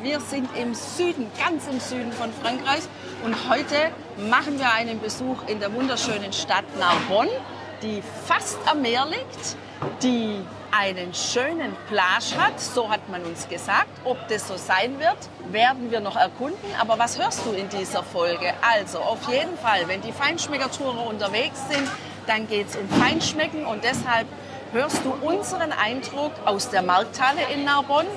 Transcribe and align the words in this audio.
Wir 0.00 0.20
sind 0.20 0.48
im 0.56 0.74
Süden, 0.74 1.28
ganz 1.36 1.66
im 1.66 1.80
Süden 1.80 2.12
von 2.12 2.32
Frankreich 2.32 2.82
und 3.24 3.34
heute 3.50 3.90
machen 4.30 4.56
wir 4.60 4.72
einen 4.72 5.00
Besuch 5.00 5.38
in 5.48 5.58
der 5.58 5.74
wunderschönen 5.74 6.32
Stadt 6.32 6.64
Narbonne, 6.78 7.32
die 7.82 8.00
fast 8.24 8.58
am 8.66 8.82
Meer 8.82 9.06
liegt, 9.06 9.56
die 10.04 10.40
einen 10.70 11.12
schönen 11.14 11.74
Plage 11.88 12.40
hat, 12.40 12.60
so 12.60 12.88
hat 12.88 13.08
man 13.08 13.24
uns 13.24 13.48
gesagt. 13.48 13.88
Ob 14.04 14.28
das 14.28 14.46
so 14.46 14.56
sein 14.56 15.00
wird, 15.00 15.16
werden 15.50 15.90
wir 15.90 15.98
noch 15.98 16.16
erkunden. 16.16 16.70
Aber 16.80 16.96
was 17.00 17.18
hörst 17.18 17.44
du 17.44 17.50
in 17.50 17.68
dieser 17.68 18.04
Folge? 18.04 18.54
Also 18.60 18.98
auf 18.98 19.28
jeden 19.28 19.58
Fall, 19.58 19.88
wenn 19.88 20.00
die 20.02 20.12
Feinschmeckertourer 20.12 21.08
unterwegs 21.08 21.58
sind, 21.68 21.88
dann 22.28 22.46
geht 22.46 22.68
es 22.68 22.76
um 22.76 22.88
Feinschmecken 22.88 23.66
und 23.66 23.82
deshalb 23.82 24.28
hörst 24.72 25.00
du 25.04 25.12
unseren 25.26 25.72
Eindruck 25.72 26.32
aus 26.44 26.70
der 26.70 26.82
Markthalle 26.82 27.40
in 27.52 27.64
Narbonne, 27.64 28.08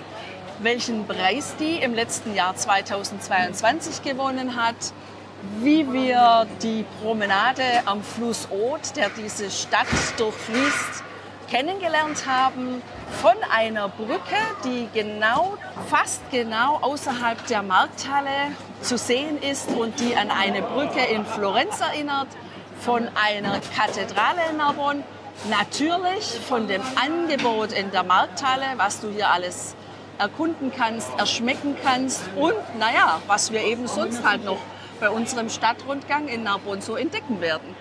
welchen 0.63 1.07
Preis 1.07 1.55
die 1.59 1.77
im 1.77 1.93
letzten 1.93 2.35
Jahr 2.35 2.55
2022 2.55 4.03
gewonnen 4.03 4.55
hat, 4.55 4.75
wie 5.59 5.91
wir 5.91 6.45
die 6.61 6.85
Promenade 7.01 7.63
am 7.85 8.03
Fluss 8.03 8.47
Aude, 8.51 8.81
der 8.95 9.09
diese 9.09 9.49
Stadt 9.49 9.87
durchfließt, 10.17 11.03
kennengelernt 11.49 12.25
haben. 12.27 12.81
Von 13.21 13.33
einer 13.51 13.89
Brücke, 13.89 14.37
die 14.63 14.87
genau, 14.93 15.57
fast 15.89 16.21
genau 16.31 16.77
außerhalb 16.81 17.45
der 17.47 17.63
Markthalle 17.63 18.55
zu 18.81 18.97
sehen 18.97 19.41
ist 19.41 19.69
und 19.69 19.99
die 19.99 20.15
an 20.15 20.31
eine 20.31 20.61
Brücke 20.61 21.01
in 21.01 21.25
Florenz 21.25 21.81
erinnert, 21.81 22.27
von 22.79 23.09
einer 23.15 23.59
Kathedrale 23.75 24.41
in 24.49 24.57
Narbonne, 24.57 25.03
natürlich 25.49 26.39
von 26.47 26.67
dem 26.67 26.81
Angebot 26.95 27.73
in 27.73 27.91
der 27.91 28.03
Markthalle, 28.03 28.65
was 28.77 29.01
du 29.01 29.09
hier 29.09 29.29
alles 29.29 29.75
erkunden 30.21 30.71
kannst, 30.75 31.09
erschmecken 31.17 31.75
kannst 31.83 32.21
und 32.35 32.55
naja, 32.79 33.19
was 33.27 33.51
wir 33.51 33.63
eben 33.63 33.87
sonst 33.87 34.23
halt 34.23 34.45
noch 34.45 34.59
bei 34.99 35.09
unserem 35.09 35.49
Stadtrundgang 35.49 36.27
in 36.27 36.43
Narbonne 36.43 36.81
so 36.81 36.95
entdecken 36.95 37.41
werden. 37.41 37.75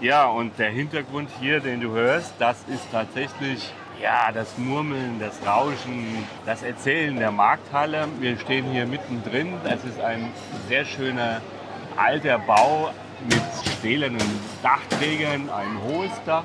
Ja, 0.00 0.26
und 0.26 0.58
der 0.58 0.70
Hintergrund 0.70 1.30
hier, 1.40 1.60
den 1.60 1.80
du 1.80 1.92
hörst, 1.92 2.34
das 2.40 2.64
ist 2.66 2.90
tatsächlich 2.90 3.72
ja, 4.02 4.32
das 4.32 4.58
Murmeln, 4.58 5.20
das 5.20 5.38
Rauschen, 5.46 6.26
das 6.44 6.64
Erzählen 6.64 7.16
der 7.16 7.30
Markthalle. 7.30 8.08
Wir 8.18 8.36
stehen 8.36 8.64
hier 8.64 8.84
mittendrin. 8.84 9.54
Das 9.62 9.84
ist 9.84 10.00
ein 10.00 10.32
sehr 10.68 10.84
schöner 10.84 11.40
alter 11.96 12.38
Bau 12.40 12.90
mit 13.28 13.42
stählernen 13.78 14.40
Dachträgern, 14.62 15.48
ein 15.50 15.78
hohes 15.84 16.10
Dach, 16.26 16.44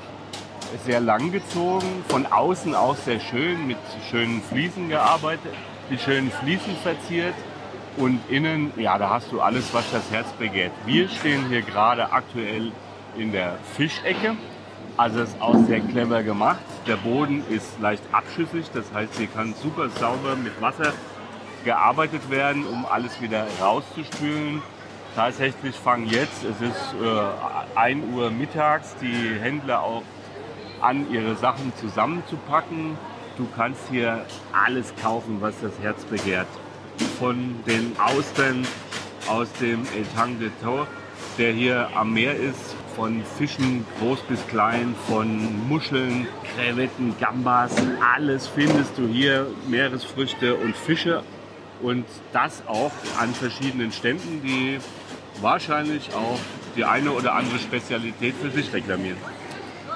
sehr 0.84 1.00
lang 1.00 1.32
gezogen, 1.32 2.04
von 2.08 2.26
außen 2.26 2.74
auch 2.74 2.96
sehr 2.96 3.20
schön, 3.20 3.66
mit 3.66 3.78
schönen 4.10 4.42
Fliesen 4.42 4.88
gearbeitet, 4.88 5.52
mit 5.90 6.00
schönen 6.00 6.30
Fliesen 6.30 6.76
verziert. 6.82 7.34
Und 7.96 8.20
innen, 8.28 8.72
ja, 8.76 8.96
da 8.96 9.10
hast 9.10 9.32
du 9.32 9.40
alles, 9.40 9.74
was 9.74 9.90
das 9.90 10.08
Herz 10.12 10.28
begehrt. 10.38 10.70
Wir 10.86 11.08
stehen 11.08 11.48
hier 11.48 11.62
gerade 11.62 12.12
aktuell 12.12 12.70
in 13.16 13.32
der 13.32 13.58
Fischecke. 13.74 14.36
Also 14.96 15.20
ist 15.20 15.40
auch 15.40 15.56
sehr 15.66 15.80
clever 15.80 16.22
gemacht. 16.22 16.60
Der 16.86 16.96
Boden 16.96 17.42
ist 17.50 17.80
leicht 17.80 18.02
abschüssig, 18.12 18.66
das 18.72 18.92
heißt, 18.92 19.16
hier 19.16 19.26
kann 19.28 19.54
super 19.62 19.88
sauber 19.90 20.36
mit 20.36 20.60
Wasser 20.60 20.92
gearbeitet 21.64 22.30
werden, 22.30 22.66
um 22.66 22.86
alles 22.86 23.20
wieder 23.20 23.46
rauszuspülen. 23.60 24.62
Tatsächlich 25.14 25.74
fangen 25.74 26.06
jetzt, 26.06 26.44
es 26.44 26.60
ist 26.60 26.94
äh, 27.02 27.78
1 27.78 28.04
Uhr 28.14 28.30
mittags, 28.30 28.94
die 29.00 29.38
Händler 29.40 29.82
auch 29.82 30.02
an, 30.80 31.10
ihre 31.12 31.36
Sachen 31.36 31.72
zusammenzupacken. 31.80 32.96
Du 33.36 33.46
kannst 33.56 33.82
hier 33.90 34.26
alles 34.52 34.92
kaufen, 35.00 35.38
was 35.40 35.54
das 35.60 35.72
Herz 35.80 36.04
begehrt. 36.04 36.48
Von 37.18 37.56
den 37.66 37.96
Austern 37.98 38.66
aus 39.28 39.52
dem 39.60 39.82
Etang 39.96 40.38
de 40.40 40.50
Tau, 40.62 40.86
der 41.38 41.52
hier 41.52 41.88
am 41.94 42.12
Meer 42.12 42.34
ist, 42.34 42.74
von 42.96 43.22
Fischen 43.36 43.86
groß 44.00 44.20
bis 44.22 44.44
klein, 44.48 44.94
von 45.06 45.68
Muscheln, 45.68 46.26
Krevetten, 46.56 47.14
Gambas, 47.20 47.72
alles 48.14 48.48
findest 48.48 48.98
du 48.98 49.06
hier, 49.06 49.46
Meeresfrüchte 49.68 50.56
und 50.56 50.76
Fische. 50.76 51.22
Und 51.80 52.06
das 52.32 52.64
auch 52.66 52.90
an 53.20 53.32
verschiedenen 53.34 53.92
Ständen, 53.92 54.42
die 54.42 54.78
wahrscheinlich 55.40 56.12
auch 56.12 56.40
die 56.76 56.84
eine 56.84 57.12
oder 57.12 57.34
andere 57.34 57.60
Spezialität 57.60 58.34
für 58.34 58.50
sich 58.50 58.72
reklamieren. 58.72 59.18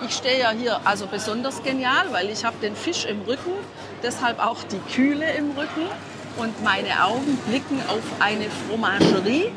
Ich 0.04 0.16
stehe 0.16 0.40
ja 0.40 0.50
hier 0.50 0.80
also 0.84 1.06
besonders 1.06 1.62
genial, 1.62 2.12
weil 2.12 2.28
ich 2.28 2.44
habe 2.44 2.56
den 2.60 2.74
Fisch 2.74 3.04
im 3.04 3.22
Rücken, 3.22 3.52
deshalb 4.02 4.44
auch 4.44 4.58
die 4.64 4.80
Kühle 4.92 5.30
im 5.34 5.52
Rücken 5.52 5.86
und 6.38 6.62
meine 6.64 7.04
Augen 7.04 7.36
blicken 7.46 7.80
auf 7.88 8.02
eine 8.18 8.46
Fromagerie, 8.50 9.52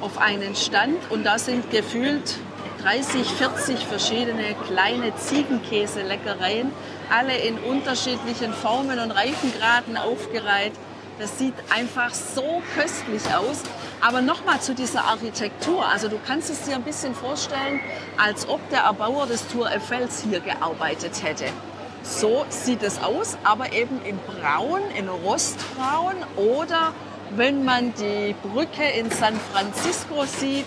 auf 0.00 0.16
einen 0.16 0.56
Stand 0.56 0.98
und 1.10 1.24
da 1.24 1.38
sind 1.38 1.70
gefühlt 1.70 2.38
30, 2.82 3.26
40 3.26 3.78
verschiedene 3.80 4.54
kleine 4.66 5.14
Ziegenkäse-Leckereien, 5.16 6.72
alle 7.10 7.36
in 7.36 7.58
unterschiedlichen 7.58 8.54
Formen 8.54 8.98
und 9.00 9.10
Reifengraden 9.10 9.98
aufgereiht. 9.98 10.72
Das 11.20 11.38
sieht 11.38 11.52
einfach 11.68 12.14
so 12.14 12.62
köstlich 12.74 13.22
aus. 13.34 13.60
Aber 14.00 14.22
nochmal 14.22 14.58
zu 14.62 14.74
dieser 14.74 15.04
Architektur. 15.04 15.86
Also 15.86 16.08
du 16.08 16.18
kannst 16.26 16.48
es 16.48 16.62
dir 16.62 16.76
ein 16.76 16.82
bisschen 16.82 17.14
vorstellen, 17.14 17.78
als 18.16 18.48
ob 18.48 18.66
der 18.70 18.80
Erbauer 18.80 19.26
des 19.26 19.46
Tour 19.48 19.66
Eiffels 19.66 20.22
hier 20.22 20.40
gearbeitet 20.40 21.22
hätte. 21.22 21.44
So 22.02 22.46
sieht 22.48 22.82
es 22.82 23.02
aus, 23.02 23.36
aber 23.44 23.74
eben 23.74 24.00
in 24.02 24.18
Braun, 24.18 24.80
in 24.96 25.10
Rostbraun 25.10 26.14
oder 26.36 26.94
wenn 27.36 27.66
man 27.66 27.92
die 27.94 28.34
Brücke 28.42 28.84
in 28.98 29.10
San 29.10 29.38
Francisco 29.52 30.24
sieht, 30.24 30.66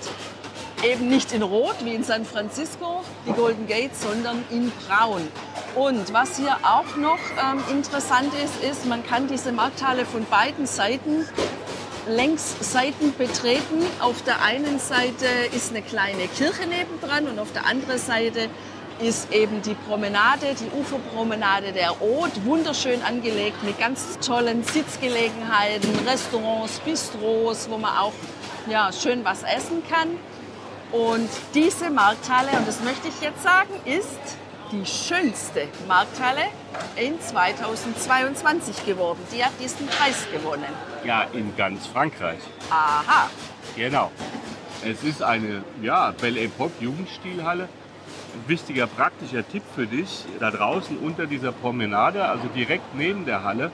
eben 0.83 1.09
nicht 1.09 1.31
in 1.31 1.44
Rot 1.44 1.75
wie 1.83 1.95
in 1.95 2.03
San 2.03 2.25
Francisco, 2.25 3.03
die 3.27 3.33
Golden 3.33 3.67
Gate, 3.67 3.95
sondern 3.95 4.44
in 4.49 4.71
Braun. 4.71 5.27
Und 5.75 6.13
was 6.13 6.38
hier 6.38 6.57
auch 6.63 6.95
noch 6.97 7.19
ähm, 7.41 7.63
interessant 7.71 8.31
ist, 8.44 8.63
ist, 8.63 8.85
man 8.85 9.05
kann 9.05 9.27
diese 9.27 9.51
Markthalle 9.51 10.05
von 10.05 10.25
beiden 10.25 10.66
Seiten 10.66 11.25
Längsseiten 12.07 13.13
betreten. 13.17 13.81
Auf 13.99 14.21
der 14.23 14.44
einen 14.44 14.77
Seite 14.77 15.25
ist 15.55 15.71
eine 15.71 15.81
kleine 15.81 16.27
Kirche 16.27 16.67
nebendran 16.67 17.27
und 17.27 17.39
auf 17.39 17.51
der 17.53 17.65
anderen 17.65 17.97
Seite 18.00 18.50
ist 19.00 19.33
eben 19.33 19.61
die 19.61 19.73
Promenade, 19.73 20.47
die 20.59 20.79
Uferpromenade 20.79 21.71
der 21.71 21.91
Aude, 21.94 22.31
wunderschön 22.45 23.01
angelegt 23.01 23.63
mit 23.63 23.79
ganz 23.79 24.19
tollen 24.19 24.63
Sitzgelegenheiten, 24.63 25.89
Restaurants, 26.07 26.79
Bistros, 26.81 27.69
wo 27.69 27.77
man 27.77 27.97
auch 27.97 28.13
ja, 28.69 28.91
schön 28.91 29.25
was 29.25 29.44
essen 29.44 29.81
kann. 29.89 30.09
Und 30.94 31.28
diese 31.56 31.90
Markthalle, 31.90 32.52
und 32.52 32.68
das 32.68 32.80
möchte 32.84 33.08
ich 33.08 33.20
jetzt 33.20 33.42
sagen, 33.42 33.74
ist 33.84 34.38
die 34.72 34.86
schönste 34.86 35.68
Markthalle 35.88 36.44
in 36.96 37.20
2022 37.20 38.86
geworden. 38.86 39.20
Die 39.36 39.44
hat 39.44 39.54
diesen 39.59 39.88
Preis 39.88 40.28
gewonnen. 40.31 40.72
Ja, 41.04 41.24
in 41.34 41.56
ganz 41.58 41.88
Frankreich. 41.88 42.38
Aha. 42.70 43.28
Genau. 43.75 44.12
Es 44.86 45.04
ist 45.04 45.24
eine 45.24 45.63
ja, 45.81 46.12
Belle 46.12 46.42
Epoque 46.42 46.80
Jugendstilhalle. 46.80 47.63
Ein 47.63 48.48
wichtiger 48.48 48.86
praktischer 48.86 49.48
Tipp 49.48 49.63
für 49.74 49.88
dich, 49.88 50.25
da 50.39 50.51
draußen 50.51 51.00
unter 51.00 51.25
dieser 51.25 51.54
Promenade, 51.54 52.24
also 52.25 52.48
direkt 52.56 52.94
neben 52.94 53.25
der 53.25 53.44
Halle, 53.44 53.72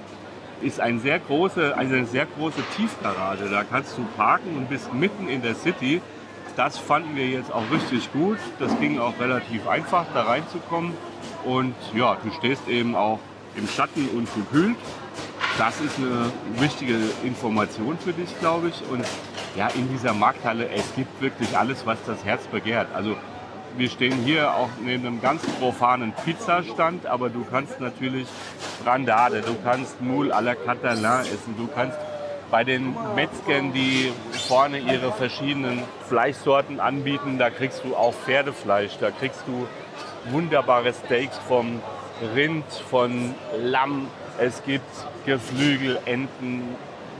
ist 0.61 0.79
ein 0.79 1.01
sehr 1.01 1.19
große, 1.19 1.75
eine 1.77 2.05
sehr 2.05 2.27
große 2.27 2.61
Tiefgarage. 2.77 3.49
Da 3.49 3.65
kannst 3.65 3.97
du 3.97 4.05
parken 4.15 4.55
und 4.55 4.69
bist 4.69 4.93
mitten 4.93 5.27
in 5.27 5.41
der 5.41 5.55
City. 5.55 6.01
Das 6.59 6.77
fanden 6.77 7.15
wir 7.15 7.25
jetzt 7.25 7.53
auch 7.53 7.63
richtig 7.71 8.11
gut. 8.11 8.37
Das 8.59 8.77
ging 8.81 8.99
auch 8.99 9.17
relativ 9.17 9.65
einfach, 9.65 10.05
da 10.13 10.23
reinzukommen. 10.23 10.91
Und 11.45 11.73
ja, 11.95 12.17
du 12.21 12.29
stehst 12.31 12.67
eben 12.67 12.95
auch 12.95 13.19
im 13.55 13.65
Schatten 13.65 14.09
und 14.09 14.27
gekühlt. 14.35 14.75
Das 15.57 15.79
ist 15.79 15.97
eine 15.99 16.29
wichtige 16.61 16.97
Information 17.23 17.97
für 17.97 18.11
dich, 18.11 18.37
glaube 18.41 18.67
ich. 18.67 18.83
Und 18.91 19.05
ja, 19.55 19.69
in 19.69 19.87
dieser 19.89 20.13
Markthalle, 20.13 20.67
es 20.71 20.93
gibt 20.95 21.21
wirklich 21.21 21.57
alles, 21.57 21.85
was 21.85 21.97
das 22.05 22.25
Herz 22.25 22.45
begehrt. 22.47 22.89
Also 22.93 23.15
wir 23.77 23.89
stehen 23.89 24.17
hier 24.25 24.53
auch 24.53 24.69
neben 24.83 25.07
einem 25.07 25.21
ganz 25.21 25.41
profanen 25.61 26.11
Pizzastand, 26.25 27.05
aber 27.05 27.29
du 27.29 27.45
kannst 27.49 27.79
natürlich 27.79 28.27
Brandade, 28.83 29.43
du 29.43 29.55
kannst 29.63 30.01
Moule 30.01 30.35
à 30.35 30.41
la 30.41 30.55
Catalan 30.55 31.21
essen, 31.21 31.55
du 31.57 31.67
kannst 31.73 31.97
Bei 32.51 32.63
den 32.63 32.95
Metzgern, 33.15 33.73
die 33.73 34.11
vorne 34.31 34.79
ihre 34.79 35.11
verschiedenen 35.11 35.83
Fleischsorten 36.07 36.79
anbieten, 36.79 37.37
da 37.37 37.51
kriegst 37.51 37.83
du 37.83 37.95
auch 37.95 38.13
Pferdefleisch, 38.13 38.97
da 38.99 39.11
kriegst 39.11 39.43
du 39.45 39.67
wunderbare 40.31 40.91
Steaks 40.93 41.37
vom 41.47 41.81
Rind, 42.35 42.65
von 42.89 43.35
Lamm. 43.57 44.07
Es 44.39 44.63
gibt 44.63 44.89
Geflügel, 45.25 45.99
Enten, 46.05 46.75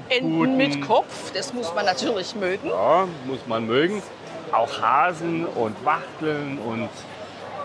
Enten 0.09 0.37
Puten. 0.37 0.57
mit 0.57 0.81
Kopf, 0.81 1.31
das 1.33 1.53
muss 1.53 1.73
man 1.75 1.85
natürlich 1.85 2.35
mögen. 2.35 2.67
Ja, 2.67 3.07
muss 3.25 3.45
man 3.45 3.67
mögen. 3.67 4.01
Auch 4.51 4.81
Hasen 4.81 5.45
und 5.45 5.75
Wachteln 5.85 6.57
und 6.57 6.89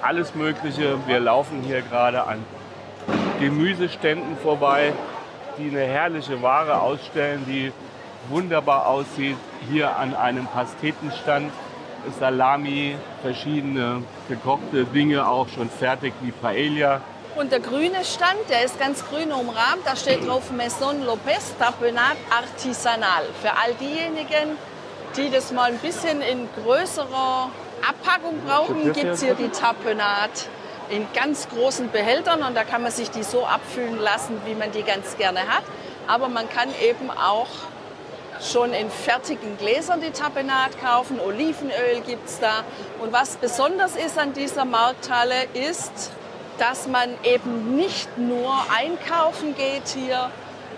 alles 0.02 0.34
Mögliche. 0.34 0.98
Wir 1.06 1.18
laufen 1.18 1.62
hier 1.62 1.80
gerade 1.80 2.24
an 2.24 2.44
Gemüseständen 3.40 4.36
vorbei, 4.36 4.92
die 5.58 5.68
eine 5.68 5.84
herrliche 5.84 6.40
Ware 6.42 6.80
ausstellen, 6.80 7.44
die 7.46 7.72
wunderbar 8.28 8.86
aussieht. 8.86 9.36
Hier 9.70 9.96
an 9.96 10.14
einem 10.14 10.46
Pastetenstand 10.46 11.50
Salami, 12.18 12.96
verschiedene 13.22 14.02
gekochte 14.28 14.84
Dinge, 14.84 15.26
auch 15.26 15.48
schon 15.48 15.70
fertig 15.70 16.12
wie 16.20 16.32
Paella. 16.32 17.00
Und 17.36 17.50
der 17.50 17.60
grüne 17.60 18.04
Stand, 18.04 18.38
der 18.48 18.64
ist 18.64 18.78
ganz 18.78 19.04
grün 19.06 19.32
umrahmt, 19.32 19.84
da 19.84 19.96
steht 19.96 20.26
drauf 20.26 20.50
Maison 20.52 21.02
Lopez 21.04 21.56
Tapenat 21.58 22.16
Artisanal. 22.30 23.24
Für 23.42 23.50
all 23.52 23.74
diejenigen, 23.80 24.56
die 25.16 25.30
das 25.30 25.50
mal 25.50 25.70
ein 25.70 25.78
bisschen 25.78 26.20
in 26.20 26.48
größerer 26.62 27.50
Abpackung 27.88 28.40
brauchen, 28.46 28.92
gibt 28.92 29.04
es 29.04 29.22
hier 29.22 29.34
die 29.34 29.48
Tapenat 29.48 30.48
in 30.90 31.06
ganz 31.14 31.48
großen 31.48 31.90
Behältern 31.90 32.42
und 32.42 32.54
da 32.54 32.64
kann 32.64 32.82
man 32.82 32.92
sich 32.92 33.10
die 33.10 33.22
so 33.22 33.46
abfüllen 33.46 33.98
lassen, 33.98 34.40
wie 34.44 34.54
man 34.54 34.72
die 34.72 34.82
ganz 34.82 35.16
gerne 35.16 35.40
hat. 35.40 35.64
Aber 36.06 36.28
man 36.28 36.48
kann 36.48 36.68
eben 36.82 37.10
auch 37.10 37.48
schon 38.40 38.72
in 38.72 38.90
fertigen 38.90 39.56
Gläsern 39.56 40.00
die 40.00 40.10
Tapenat 40.10 40.78
kaufen. 40.80 41.18
Olivenöl 41.20 42.00
gibt 42.06 42.28
es 42.28 42.40
da. 42.40 42.64
Und 43.00 43.12
was 43.12 43.36
besonders 43.36 43.96
ist 43.96 44.18
an 44.18 44.32
dieser 44.32 44.64
Markthalle 44.64 45.44
ist, 45.54 46.10
dass 46.58 46.86
man 46.86 47.10
eben 47.24 47.76
nicht 47.76 48.18
nur 48.18 48.54
einkaufen 48.76 49.54
geht 49.56 49.88
hier, 49.88 50.30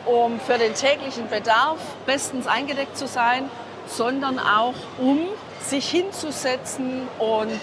um 0.07 0.39
für 0.41 0.59
den 0.59 0.75
täglichen 0.75 1.29
Bedarf 1.29 1.79
bestens 2.07 2.47
eingedeckt 2.47 2.97
zu 2.97 3.09
sein, 3.09 3.51
sondern 3.87 4.39
auch 4.39 4.75
um 4.99 5.27
sich 5.61 5.89
hinzusetzen 5.91 7.09
und 7.19 7.61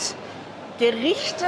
Gerichte 0.80 1.46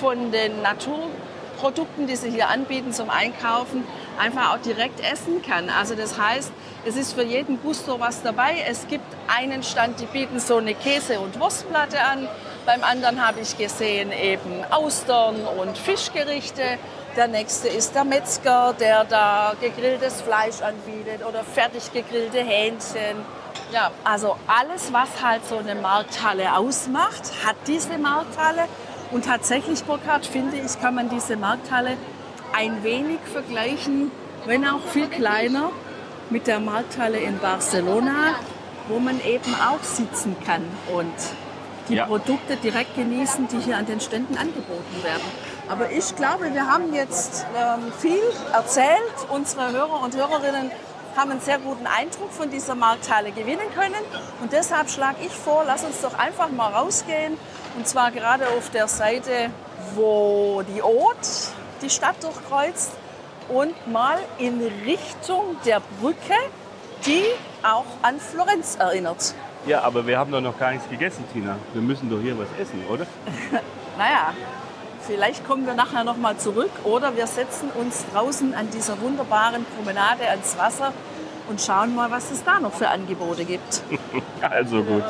von 0.00 0.30
den 0.32 0.62
Naturprodukten, 0.62 2.06
die 2.06 2.16
sie 2.16 2.30
hier 2.30 2.48
anbieten 2.48 2.92
zum 2.92 3.08
Einkaufen, 3.08 3.84
einfach 4.18 4.54
auch 4.54 4.58
direkt 4.58 5.00
essen 5.00 5.42
kann. 5.42 5.70
Also 5.70 5.94
das 5.94 6.18
heißt, 6.18 6.52
es 6.84 6.96
ist 6.96 7.14
für 7.14 7.24
jeden 7.24 7.60
Gusto 7.62 7.98
was 8.00 8.22
dabei. 8.22 8.64
Es 8.68 8.86
gibt 8.86 9.04
einen 9.34 9.62
Stand, 9.62 10.00
die 10.00 10.06
bieten 10.06 10.38
so 10.40 10.58
eine 10.58 10.74
Käse- 10.74 11.20
und 11.20 11.40
Wurstplatte 11.40 12.00
an. 12.00 12.28
Beim 12.66 12.84
anderen 12.84 13.26
habe 13.26 13.40
ich 13.40 13.56
gesehen 13.56 14.12
eben 14.12 14.64
Austern 14.70 15.36
und 15.58 15.78
Fischgerichte. 15.78 16.78
Der 17.16 17.28
nächste 17.28 17.68
ist 17.68 17.94
der 17.94 18.04
Metzger, 18.04 18.74
der 18.78 19.04
da 19.04 19.54
gegrilltes 19.60 20.20
Fleisch 20.20 20.60
anbietet 20.60 21.24
oder 21.26 21.44
fertig 21.44 21.92
gegrillte 21.92 22.38
Hähnchen. 22.38 23.24
Ja, 23.72 23.90
also 24.04 24.36
alles, 24.46 24.92
was 24.92 25.08
halt 25.22 25.46
so 25.46 25.56
eine 25.58 25.74
Markthalle 25.74 26.54
ausmacht, 26.56 27.32
hat 27.44 27.56
diese 27.66 27.98
Markthalle. 27.98 28.64
Und 29.10 29.24
tatsächlich, 29.24 29.84
Burkhard, 29.84 30.26
finde 30.26 30.56
ich, 30.58 30.80
kann 30.80 30.94
man 30.94 31.08
diese 31.08 31.36
Markthalle 31.36 31.96
ein 32.52 32.82
wenig 32.82 33.18
vergleichen, 33.32 34.10
wenn 34.46 34.66
auch 34.66 34.80
viel 34.92 35.08
kleiner, 35.08 35.70
mit 36.30 36.46
der 36.46 36.58
Markthalle 36.58 37.18
in 37.18 37.38
Barcelona, 37.38 38.34
wo 38.88 38.98
man 38.98 39.20
eben 39.24 39.54
auch 39.54 39.82
sitzen 39.84 40.36
kann 40.44 40.64
und 40.92 41.12
die 41.88 41.94
Ja. 41.94 42.06
Produkte 42.06 42.56
direkt 42.56 42.96
genießen, 42.96 43.46
die 43.46 43.58
hier 43.60 43.76
an 43.76 43.86
den 43.86 44.00
Ständen 44.00 44.36
angeboten 44.36 45.02
werden. 45.04 45.22
Aber 45.68 45.90
ich 45.90 46.16
glaube, 46.16 46.52
wir 46.52 46.66
haben 46.66 46.92
jetzt 46.92 47.46
ähm, 47.56 47.92
viel 47.98 48.22
erzählt. 48.52 49.14
Unsere 49.28 49.70
Hörer 49.70 50.02
und 50.02 50.16
Hörerinnen 50.16 50.70
haben 51.16 51.30
einen 51.30 51.40
sehr 51.40 51.58
guten 51.58 51.86
Eindruck 51.86 52.32
von 52.32 52.50
dieser 52.50 52.74
Markthalle 52.74 53.32
gewinnen 53.32 53.72
können. 53.74 53.94
Und 54.40 54.52
deshalb 54.52 54.90
schlage 54.90 55.18
ich 55.24 55.32
vor, 55.32 55.64
lass 55.66 55.84
uns 55.84 56.00
doch 56.00 56.18
einfach 56.18 56.50
mal 56.50 56.72
rausgehen. 56.72 57.36
Und 57.76 57.86
zwar 57.86 58.10
gerade 58.10 58.48
auf 58.48 58.70
der 58.70 58.88
Seite, 58.88 59.50
wo 59.94 60.62
die 60.74 60.82
Haute 60.82 61.28
die 61.82 61.90
Stadt 61.90 62.22
durchkreuzt 62.22 62.92
und 63.48 63.74
mal 63.92 64.18
in 64.38 64.60
Richtung 64.84 65.56
der 65.64 65.80
Brücke, 66.00 66.34
die 67.06 67.24
auch 67.62 67.84
an 68.02 68.18
Florenz 68.18 68.76
erinnert. 68.76 69.34
Ja, 69.66 69.82
aber 69.82 70.06
wir 70.06 70.18
haben 70.18 70.30
doch 70.30 70.40
noch 70.40 70.58
gar 70.58 70.72
nichts 70.72 70.88
gegessen, 70.88 71.24
Tina. 71.32 71.56
Wir 71.72 71.82
müssen 71.82 72.08
doch 72.08 72.20
hier 72.20 72.38
was 72.38 72.48
essen, 72.58 72.84
oder? 72.88 73.06
Naja, 73.98 74.34
vielleicht 75.06 75.46
kommen 75.46 75.66
wir 75.66 75.74
nachher 75.74 76.04
noch 76.04 76.16
mal 76.16 76.36
zurück 76.36 76.70
oder 76.84 77.16
wir 77.16 77.26
setzen 77.26 77.70
uns 77.70 78.04
draußen 78.12 78.54
an 78.54 78.68
dieser 78.70 79.00
wunderbaren 79.00 79.64
Promenade 79.76 80.28
ans 80.28 80.58
Wasser 80.58 80.92
und 81.48 81.60
schauen 81.60 81.94
mal, 81.94 82.10
was 82.10 82.30
es 82.30 82.42
da 82.42 82.58
noch 82.58 82.72
für 82.72 82.88
Angebote 82.88 83.44
gibt. 83.44 83.82
Also 84.40 84.82
gut. 84.82 85.02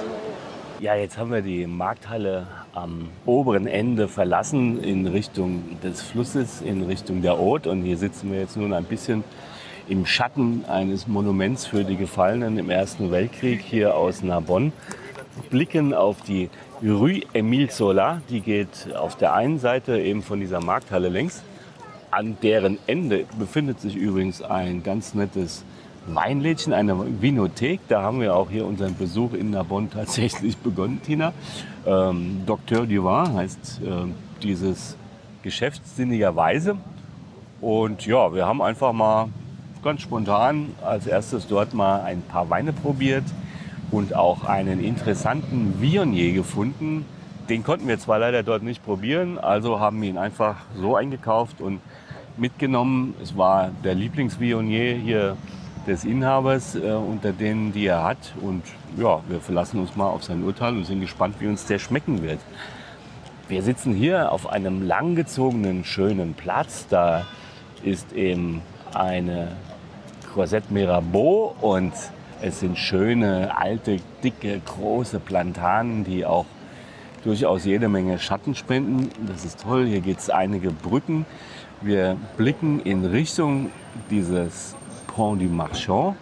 Ja, 0.78 0.94
jetzt 0.94 1.18
haben 1.18 1.32
wir 1.32 1.42
die 1.42 1.66
Markthalle 1.66 2.46
am 2.74 3.08
oberen 3.24 3.66
Ende 3.66 4.08
verlassen 4.08 4.82
in 4.82 5.06
Richtung 5.06 5.80
des 5.82 6.02
Flusses, 6.02 6.60
in 6.60 6.82
Richtung 6.82 7.22
der 7.22 7.38
Haute. 7.38 7.70
Und 7.70 7.82
hier 7.82 7.96
sitzen 7.96 8.30
wir 8.30 8.38
jetzt 8.38 8.56
nun 8.56 8.72
ein 8.72 8.84
bisschen 8.84 9.24
im 9.88 10.06
Schatten 10.06 10.64
eines 10.68 11.06
Monuments 11.06 11.66
für 11.66 11.84
die 11.84 11.96
Gefallenen 11.96 12.58
im 12.58 12.70
Ersten 12.70 13.10
Weltkrieg 13.10 13.60
hier 13.60 13.96
aus 13.96 14.22
Narbonne. 14.22 14.72
Blicken 15.50 15.92
auf 15.92 16.22
die 16.22 16.50
Rue 16.82 17.22
Emile 17.32 17.68
Zola. 17.68 18.20
Die 18.28 18.40
geht 18.40 18.94
auf 18.94 19.16
der 19.16 19.34
einen 19.34 19.58
Seite 19.58 19.98
eben 19.98 20.22
von 20.22 20.40
dieser 20.40 20.60
Markthalle 20.60 21.08
längs. 21.08 21.42
An 22.10 22.36
deren 22.42 22.78
Ende 22.86 23.24
befindet 23.38 23.80
sich 23.80 23.96
übrigens 23.96 24.42
ein 24.42 24.82
ganz 24.82 25.14
nettes 25.14 25.64
Weinlädchen, 26.06 26.72
eine 26.72 27.20
Vinothek. 27.20 27.80
Da 27.88 28.02
haben 28.02 28.20
wir 28.20 28.36
auch 28.36 28.50
hier 28.50 28.66
unseren 28.66 28.94
Besuch 28.94 29.32
in 29.32 29.50
Narbonne 29.50 29.88
tatsächlich 29.90 30.56
begonnen, 30.62 31.00
Tina. 31.02 31.32
Ähm, 31.86 32.42
Docteur 32.44 32.86
du 32.86 33.04
Vin 33.04 33.34
heißt 33.34 33.80
äh, 33.82 34.42
dieses 34.42 34.96
Geschäft 35.42 35.80
sinnigerweise. 35.86 36.76
Und 37.60 38.04
ja, 38.04 38.34
wir 38.34 38.46
haben 38.46 38.60
einfach 38.60 38.92
mal 38.92 39.28
ganz 39.82 40.02
spontan 40.02 40.74
als 40.84 41.06
erstes 41.06 41.46
dort 41.46 41.72
mal 41.72 42.02
ein 42.02 42.20
paar 42.20 42.50
Weine 42.50 42.72
probiert 42.74 43.24
und 43.96 44.14
auch 44.14 44.44
einen 44.44 44.84
interessanten 44.84 45.80
Viognier 45.80 46.34
gefunden. 46.34 47.06
Den 47.48 47.64
konnten 47.64 47.88
wir 47.88 47.98
zwar 47.98 48.18
leider 48.18 48.42
dort 48.42 48.62
nicht 48.62 48.84
probieren, 48.84 49.38
also 49.38 49.80
haben 49.80 50.02
wir 50.02 50.10
ihn 50.10 50.18
einfach 50.18 50.56
so 50.78 50.96
eingekauft 50.96 51.62
und 51.62 51.80
mitgenommen. 52.36 53.14
Es 53.22 53.38
war 53.38 53.70
der 53.84 53.94
Lieblingsviognier 53.94 54.96
hier 54.96 55.36
des 55.86 56.04
Inhabers 56.04 56.74
äh, 56.74 56.92
unter 56.92 57.32
denen, 57.32 57.72
die 57.72 57.86
er 57.86 58.02
hat. 58.02 58.34
Und 58.42 58.62
ja, 58.98 59.20
wir 59.28 59.40
verlassen 59.40 59.80
uns 59.80 59.96
mal 59.96 60.08
auf 60.08 60.24
sein 60.24 60.44
Urteil 60.44 60.76
und 60.76 60.84
sind 60.84 61.00
gespannt, 61.00 61.36
wie 61.38 61.46
uns 61.46 61.64
der 61.64 61.78
schmecken 61.78 62.22
wird. 62.22 62.40
Wir 63.48 63.62
sitzen 63.62 63.94
hier 63.94 64.30
auf 64.30 64.50
einem 64.50 64.86
langgezogenen, 64.86 65.84
schönen 65.84 66.34
Platz. 66.34 66.86
Da 66.90 67.24
ist 67.82 68.12
eben 68.12 68.60
eine 68.92 69.52
Croisette 70.34 70.70
Mirabeau 70.70 71.54
und 71.62 71.92
es 72.42 72.60
sind 72.60 72.78
schöne, 72.78 73.56
alte, 73.56 73.98
dicke, 74.22 74.60
große 74.64 75.20
Plantanen, 75.20 76.04
die 76.04 76.26
auch 76.26 76.46
durchaus 77.24 77.64
jede 77.64 77.88
Menge 77.88 78.18
Schatten 78.18 78.54
spenden. 78.54 79.10
Das 79.26 79.44
ist 79.44 79.62
toll. 79.62 79.86
Hier 79.86 80.00
gibt 80.00 80.20
es 80.20 80.30
einige 80.30 80.70
Brücken. 80.70 81.26
Wir 81.80 82.16
blicken 82.36 82.80
in 82.80 83.04
Richtung 83.04 83.70
dieses 84.10 84.76
Pont 85.08 85.40
du 85.40 85.46
Marchand 85.46 86.16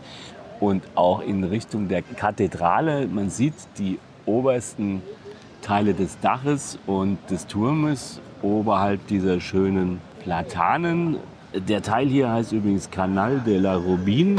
und 0.61 0.85
auch 0.95 1.21
in 1.21 1.45
Richtung 1.45 1.89
der 1.89 2.03
Kathedrale. 2.03 3.07
Man 3.07 3.29
sieht 3.29 3.55
die 3.79 3.99
obersten 4.25 5.03
Teile 5.63 5.95
des 5.95 6.19
Daches 6.21 6.79
und 6.87 7.19
des 7.31 7.47
Turmes 7.47 8.21
oberhalb 8.43 9.07
dieser 9.09 9.41
schönen 9.41 10.01
Platanen. 10.23 11.17
Der 11.53 11.83
Teil 11.83 12.07
hier 12.09 12.31
heißt 12.31 12.53
übrigens 12.53 12.91
Canal 12.91 13.41
de 13.41 13.59
la 13.59 13.75
Robine. 13.75 14.37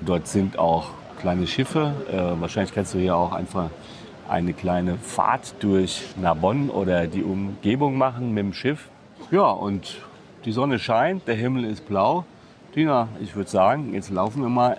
Dort 0.00 0.28
sind 0.28 0.58
auch 0.58 0.90
kleine 1.18 1.46
Schiffe. 1.46 1.92
Äh, 2.10 2.40
wahrscheinlich 2.40 2.74
kannst 2.74 2.94
du 2.94 2.98
hier 2.98 3.16
auch 3.16 3.32
einfach 3.32 3.70
eine 4.28 4.52
kleine 4.52 4.96
Fahrt 4.96 5.54
durch 5.60 6.04
Narbonne 6.20 6.70
oder 6.70 7.06
die 7.06 7.22
Umgebung 7.22 7.96
machen 7.96 8.32
mit 8.32 8.44
dem 8.44 8.52
Schiff. 8.52 8.88
Ja, 9.30 9.50
und 9.50 9.96
die 10.44 10.52
Sonne 10.52 10.78
scheint, 10.78 11.26
der 11.26 11.34
Himmel 11.34 11.64
ist 11.64 11.86
blau. 11.88 12.24
Tina, 12.72 13.08
ich 13.20 13.34
würde 13.34 13.50
sagen, 13.50 13.94
jetzt 13.94 14.10
laufen 14.10 14.42
wir 14.42 14.48
mal 14.48 14.78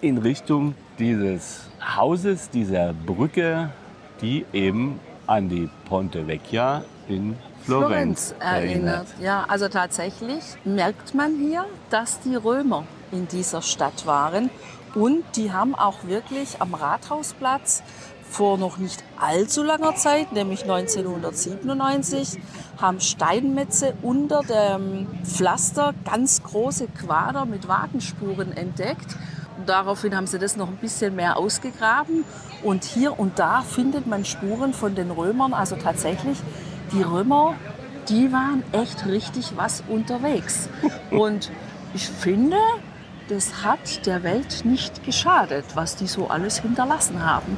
in 0.00 0.18
Richtung 0.18 0.74
dieses 0.98 1.70
Hauses, 1.96 2.50
dieser 2.50 2.92
Brücke, 2.92 3.70
die 4.20 4.44
eben 4.52 4.98
an 5.26 5.48
die 5.48 5.68
Ponte 5.88 6.26
Vecchia 6.26 6.82
in 7.08 7.36
Florenz, 7.62 8.34
erinnert. 8.40 9.06
Ja, 9.20 9.44
also 9.48 9.68
tatsächlich 9.68 10.42
merkt 10.64 11.14
man 11.14 11.36
hier, 11.38 11.66
dass 11.90 12.20
die 12.20 12.34
Römer 12.34 12.84
in 13.12 13.28
dieser 13.28 13.62
Stadt 13.62 14.06
waren 14.06 14.50
Und 14.94 15.24
die 15.36 15.52
haben 15.52 15.74
auch 15.74 16.04
wirklich 16.04 16.60
am 16.60 16.74
Rathausplatz 16.74 17.82
vor 18.30 18.58
noch 18.58 18.78
nicht 18.78 19.02
allzu 19.18 19.62
langer 19.62 19.96
Zeit, 19.96 20.32
nämlich 20.32 20.62
1997, 20.62 22.40
haben 22.80 23.00
Steinmetze 23.00 23.94
unter 24.02 24.42
dem 24.42 25.08
Pflaster 25.24 25.94
ganz 26.04 26.42
große 26.42 26.86
Quader 26.88 27.44
mit 27.44 27.68
Wagenspuren 27.68 28.52
entdeckt. 28.56 29.16
Und 29.58 29.68
daraufhin 29.68 30.16
haben 30.16 30.26
sie 30.26 30.38
das 30.38 30.56
noch 30.56 30.68
ein 30.68 30.76
bisschen 30.76 31.16
mehr 31.16 31.36
ausgegraben. 31.36 32.24
Und 32.62 32.84
hier 32.84 33.18
und 33.18 33.38
da 33.38 33.62
findet 33.62 34.06
man 34.06 34.24
Spuren 34.24 34.72
von 34.72 34.94
den 34.94 35.10
Römern. 35.10 35.52
Also 35.52 35.76
tatsächlich, 35.76 36.38
die 36.92 37.02
Römer, 37.02 37.54
die 38.08 38.32
waren 38.32 38.62
echt 38.72 39.06
richtig 39.06 39.52
was 39.56 39.82
unterwegs. 39.88 40.68
Und 41.10 41.50
ich 41.94 42.08
finde, 42.08 42.56
das 43.30 43.62
hat 43.62 44.06
der 44.06 44.24
Welt 44.24 44.64
nicht 44.64 45.04
geschadet, 45.04 45.64
was 45.74 45.94
die 45.94 46.08
so 46.08 46.26
alles 46.26 46.58
hinterlassen 46.58 47.24
haben. 47.24 47.56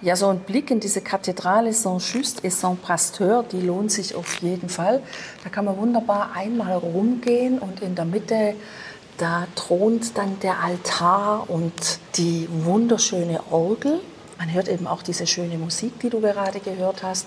Ja, 0.00 0.14
so 0.14 0.28
ein 0.28 0.40
Blick 0.40 0.70
in 0.70 0.80
diese 0.80 1.00
Kathedrale 1.00 1.72
Saint-Just 1.72 2.44
et 2.44 2.52
Saint-Pasteur, 2.52 3.44
die 3.44 3.60
lohnt 3.60 3.92
sich 3.92 4.14
auf 4.14 4.36
jeden 4.36 4.68
Fall. 4.68 5.02
Da 5.44 5.50
kann 5.50 5.64
man 5.64 5.76
wunderbar 5.76 6.30
einmal 6.34 6.76
rumgehen 6.76 7.58
und 7.60 7.80
in 7.80 7.94
der 7.94 8.04
Mitte, 8.04 8.54
da 9.18 9.46
thront 9.54 10.16
dann 10.16 10.38
der 10.40 10.62
Altar 10.62 11.48
und 11.48 12.00
die 12.16 12.48
wunderschöne 12.50 13.40
Orgel. 13.50 14.00
Man 14.38 14.52
hört 14.52 14.68
eben 14.68 14.86
auch 14.86 15.02
diese 15.02 15.26
schöne 15.26 15.58
Musik, 15.58 16.00
die 16.00 16.10
du 16.10 16.20
gerade 16.20 16.60
gehört 16.60 17.02
hast. 17.02 17.26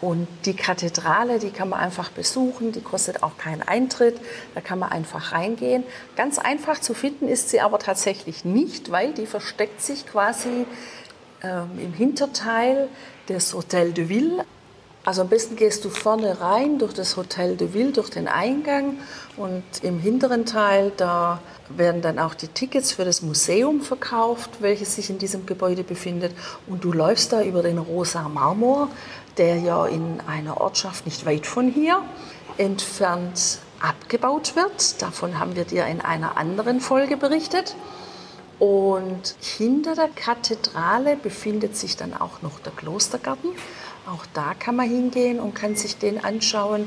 Und 0.00 0.26
die 0.46 0.54
Kathedrale, 0.54 1.38
die 1.38 1.50
kann 1.50 1.68
man 1.68 1.80
einfach 1.80 2.10
besuchen, 2.10 2.72
die 2.72 2.80
kostet 2.80 3.22
auch 3.22 3.36
keinen 3.36 3.62
Eintritt, 3.62 4.18
da 4.54 4.62
kann 4.62 4.78
man 4.78 4.90
einfach 4.90 5.32
reingehen. 5.32 5.84
Ganz 6.16 6.38
einfach 6.38 6.80
zu 6.80 6.94
finden 6.94 7.28
ist 7.28 7.50
sie 7.50 7.60
aber 7.60 7.78
tatsächlich 7.78 8.46
nicht, 8.46 8.90
weil 8.90 9.12
die 9.12 9.26
versteckt 9.26 9.82
sich 9.82 10.06
quasi 10.06 10.64
ähm, 11.42 11.78
im 11.78 11.92
Hinterteil 11.92 12.88
des 13.28 13.52
Hotel 13.52 13.92
de 13.92 14.08
Ville. 14.08 14.46
Also 15.02 15.22
am 15.22 15.28
besten 15.28 15.56
gehst 15.56 15.84
du 15.84 15.88
vorne 15.88 16.40
rein 16.40 16.78
durch 16.78 16.92
das 16.92 17.16
Hotel 17.16 17.56
de 17.56 17.72
Ville, 17.72 17.92
durch 17.92 18.10
den 18.10 18.28
Eingang 18.28 18.98
und 19.38 19.62
im 19.82 19.98
hinteren 19.98 20.44
Teil, 20.44 20.92
da 20.96 21.40
werden 21.70 22.02
dann 22.02 22.18
auch 22.18 22.34
die 22.34 22.48
Tickets 22.48 22.92
für 22.92 23.06
das 23.06 23.22
Museum 23.22 23.80
verkauft, 23.80 24.50
welches 24.60 24.96
sich 24.96 25.08
in 25.08 25.18
diesem 25.18 25.46
Gebäude 25.46 25.84
befindet. 25.84 26.34
Und 26.66 26.84
du 26.84 26.92
läufst 26.92 27.32
da 27.32 27.42
über 27.42 27.62
den 27.62 27.78
rosa 27.78 28.28
Marmor, 28.28 28.90
der 29.38 29.56
ja 29.56 29.86
in 29.86 30.20
einer 30.26 30.60
Ortschaft 30.60 31.06
nicht 31.06 31.24
weit 31.24 31.46
von 31.46 31.68
hier 31.68 32.02
entfernt 32.58 33.60
abgebaut 33.80 34.54
wird. 34.54 35.00
Davon 35.00 35.38
haben 35.38 35.56
wir 35.56 35.64
dir 35.64 35.86
in 35.86 36.02
einer 36.02 36.36
anderen 36.36 36.80
Folge 36.80 37.16
berichtet. 37.16 37.74
Und 38.58 39.36
hinter 39.40 39.94
der 39.94 40.08
Kathedrale 40.08 41.16
befindet 41.16 41.78
sich 41.78 41.96
dann 41.96 42.12
auch 42.12 42.42
noch 42.42 42.60
der 42.60 42.72
Klostergarten. 42.72 43.50
Auch 44.06 44.26
da 44.34 44.54
kann 44.54 44.76
man 44.76 44.88
hingehen 44.88 45.40
und 45.40 45.54
kann 45.54 45.76
sich 45.76 45.96
den 45.98 46.22
anschauen. 46.22 46.86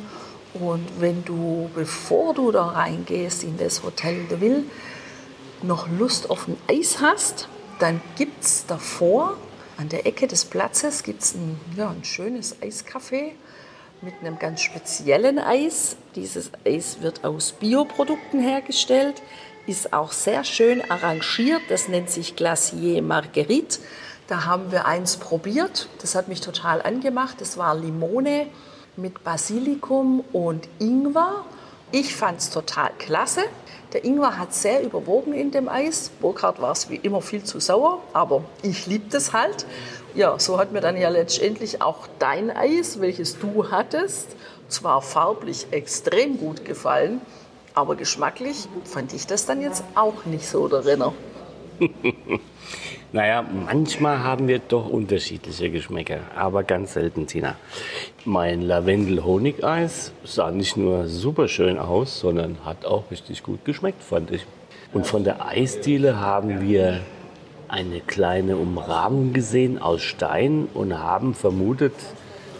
Und 0.53 0.85
wenn 0.99 1.23
du, 1.25 1.69
bevor 1.73 2.33
du 2.33 2.51
da 2.51 2.69
reingehst 2.69 3.43
in 3.43 3.57
das 3.57 3.83
Hotel 3.83 4.25
de 4.29 4.39
Ville, 4.39 4.63
noch 5.61 5.87
Lust 5.89 6.29
auf 6.29 6.47
ein 6.47 6.57
Eis 6.67 6.99
hast, 6.99 7.47
dann 7.79 8.01
gibt 8.17 8.43
es 8.43 8.65
davor 8.65 9.37
an 9.77 9.89
der 9.89 10.05
Ecke 10.05 10.27
des 10.27 10.45
Platzes 10.45 11.01
gibt's 11.01 11.33
ein, 11.33 11.59
ja, 11.75 11.89
ein 11.89 12.03
schönes 12.03 12.61
Eiscafé 12.61 13.31
mit 14.01 14.13
einem 14.21 14.37
ganz 14.37 14.61
speziellen 14.61 15.39
Eis. 15.39 15.95
Dieses 16.15 16.51
Eis 16.65 17.01
wird 17.01 17.23
aus 17.23 17.53
Bioprodukten 17.53 18.39
hergestellt 18.39 19.21
ist 19.65 19.93
auch 19.93 20.11
sehr 20.11 20.43
schön 20.43 20.81
arrangiert. 20.89 21.61
Das 21.69 21.87
nennt 21.87 22.09
sich 22.09 22.35
Glacier 22.35 23.01
Marguerite. 23.01 23.79
Da 24.33 24.45
haben 24.45 24.71
wir 24.71 24.87
eins 24.87 25.17
probiert. 25.17 25.87
Das 26.01 26.15
hat 26.15 26.27
mich 26.27 26.41
total 26.41 26.81
angemacht. 26.81 27.39
Das 27.39 27.55
war 27.59 27.75
Limone 27.75 28.47
mit 28.95 29.23
Basilikum 29.23 30.21
und 30.33 30.67
Ingwer. 30.79 31.45
Ich 31.91 32.15
fand 32.15 32.39
es 32.39 32.49
total 32.49 32.89
klasse. 32.97 33.41
Der 33.93 34.03
Ingwer 34.03 34.39
hat 34.39 34.51
sehr 34.51 34.81
überwogen 34.81 35.33
in 35.33 35.51
dem 35.51 35.69
Eis. 35.69 36.09
Burkhard 36.19 36.59
war 36.59 36.71
es 36.71 36.89
wie 36.89 36.95
immer 36.95 37.21
viel 37.21 37.43
zu 37.43 37.59
sauer, 37.59 38.01
aber 38.11 38.43
ich 38.63 38.87
liebe 38.87 39.05
das 39.11 39.33
halt. 39.33 39.67
Ja, 40.15 40.39
so 40.39 40.57
hat 40.57 40.71
mir 40.71 40.81
dann 40.81 40.97
ja 40.97 41.09
letztendlich 41.09 41.83
auch 41.83 42.07
dein 42.17 42.49
Eis, 42.49 42.99
welches 42.99 43.37
du 43.37 43.69
hattest, 43.69 44.29
zwar 44.67 45.03
farblich 45.03 45.67
extrem 45.69 46.39
gut 46.39 46.65
gefallen, 46.65 47.21
aber 47.75 47.95
geschmacklich 47.95 48.67
fand 48.83 49.13
ich 49.13 49.27
das 49.27 49.45
dann 49.45 49.61
jetzt 49.61 49.83
auch 49.93 50.25
nicht 50.25 50.47
so 50.49 50.67
der 50.67 50.85
Renner. 50.85 51.13
naja, 53.13 53.43
manchmal 53.43 54.23
haben 54.23 54.47
wir 54.47 54.59
doch 54.59 54.89
unterschiedliche 54.89 55.69
Geschmäcker, 55.69 56.19
aber 56.35 56.63
ganz 56.63 56.93
selten, 56.93 57.27
Tina. 57.27 57.55
Mein 58.25 58.61
Lavendel-Honig-Eis 58.61 60.11
sah 60.25 60.51
nicht 60.51 60.75
nur 60.75 61.07
super 61.07 61.47
schön 61.47 61.77
aus, 61.77 62.19
sondern 62.19 62.57
hat 62.65 62.85
auch 62.85 63.09
richtig 63.11 63.43
gut 63.43 63.63
geschmeckt, 63.63 64.03
fand 64.03 64.31
ich. 64.31 64.45
Und 64.91 65.07
von 65.07 65.23
der 65.23 65.45
Eisdiele 65.45 66.19
haben 66.19 66.61
wir 66.61 66.99
eine 67.69 68.01
kleine 68.01 68.57
Umrahmung 68.57 69.31
gesehen 69.31 69.81
aus 69.81 70.01
Stein 70.01 70.67
und 70.73 70.99
haben 70.99 71.33
vermutet, 71.33 71.93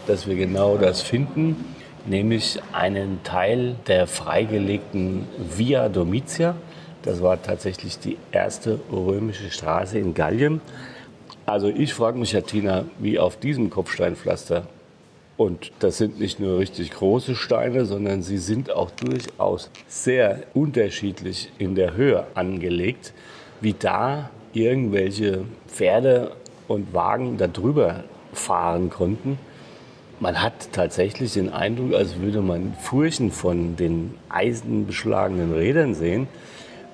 dass 0.06 0.26
wir 0.26 0.36
genau 0.36 0.78
das 0.78 1.02
finden 1.02 1.74
nämlich 2.06 2.60
einen 2.72 3.22
Teil 3.22 3.76
der 3.86 4.06
freigelegten 4.06 5.26
Via 5.56 5.88
Domitia. 5.88 6.54
Das 7.04 7.22
war 7.22 7.40
tatsächlich 7.42 7.98
die 7.98 8.16
erste 8.32 8.80
römische 8.90 9.50
Straße 9.50 9.98
in 9.98 10.14
Gallien. 10.14 10.60
Also 11.46 11.68
ich 11.68 11.92
frage 11.92 12.18
mich, 12.18 12.32
Herr 12.32 12.46
Tina, 12.46 12.86
wie 12.98 13.18
auf 13.18 13.36
diesem 13.36 13.68
Kopfsteinpflaster, 13.68 14.66
und 15.36 15.72
das 15.80 15.98
sind 15.98 16.20
nicht 16.20 16.38
nur 16.38 16.58
richtig 16.60 16.92
große 16.92 17.34
Steine, 17.34 17.84
sondern 17.86 18.22
sie 18.22 18.38
sind 18.38 18.70
auch 18.70 18.90
durchaus 18.92 19.68
sehr 19.88 20.44
unterschiedlich 20.54 21.50
in 21.58 21.74
der 21.74 21.96
Höhe 21.96 22.24
angelegt, 22.34 23.12
wie 23.60 23.74
da 23.74 24.30
irgendwelche 24.52 25.44
Pferde 25.66 26.32
und 26.68 26.94
Wagen 26.94 27.36
darüber 27.36 28.04
fahren 28.32 28.90
konnten. 28.90 29.38
Man 30.20 30.40
hat 30.40 30.72
tatsächlich 30.72 31.34
den 31.34 31.52
Eindruck, 31.52 31.94
als 31.94 32.20
würde 32.20 32.40
man 32.40 32.74
Furchen 32.80 33.32
von 33.32 33.74
den 33.76 34.14
eisenbeschlagenen 34.28 35.52
Rädern 35.52 35.94
sehen. 35.94 36.28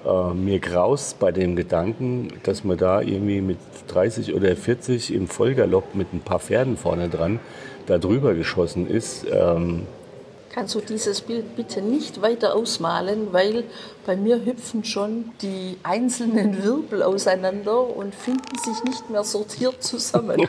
Äh, 0.04 0.34
mir 0.34 0.58
graust 0.60 1.18
bei 1.18 1.30
dem 1.30 1.56
Gedanken, 1.56 2.28
dass 2.44 2.64
man 2.64 2.78
da 2.78 3.02
irgendwie 3.02 3.40
mit 3.40 3.58
30 3.88 4.34
oder 4.34 4.56
40 4.56 5.12
im 5.12 5.28
Vollgalopp 5.28 5.94
mit 5.94 6.12
ein 6.14 6.20
paar 6.20 6.40
Pferden 6.40 6.76
vorne 6.76 7.08
dran 7.08 7.38
da 7.86 7.98
drüber 7.98 8.34
geschossen 8.34 8.88
ist. 8.88 9.26
Ähm, 9.30 9.86
Kannst 10.52 10.74
du 10.74 10.80
dieses 10.80 11.20
Bild 11.20 11.54
bitte 11.54 11.80
nicht 11.80 12.22
weiter 12.22 12.56
ausmalen, 12.56 13.32
weil 13.32 13.62
bei 14.04 14.16
mir 14.16 14.44
hüpfen 14.44 14.84
schon 14.84 15.30
die 15.42 15.78
einzelnen 15.84 16.64
Wirbel 16.64 17.04
auseinander 17.04 17.96
und 17.96 18.12
finden 18.12 18.58
sich 18.58 18.82
nicht 18.82 19.08
mehr 19.10 19.22
sortiert 19.22 19.80
zusammen. 19.80 20.48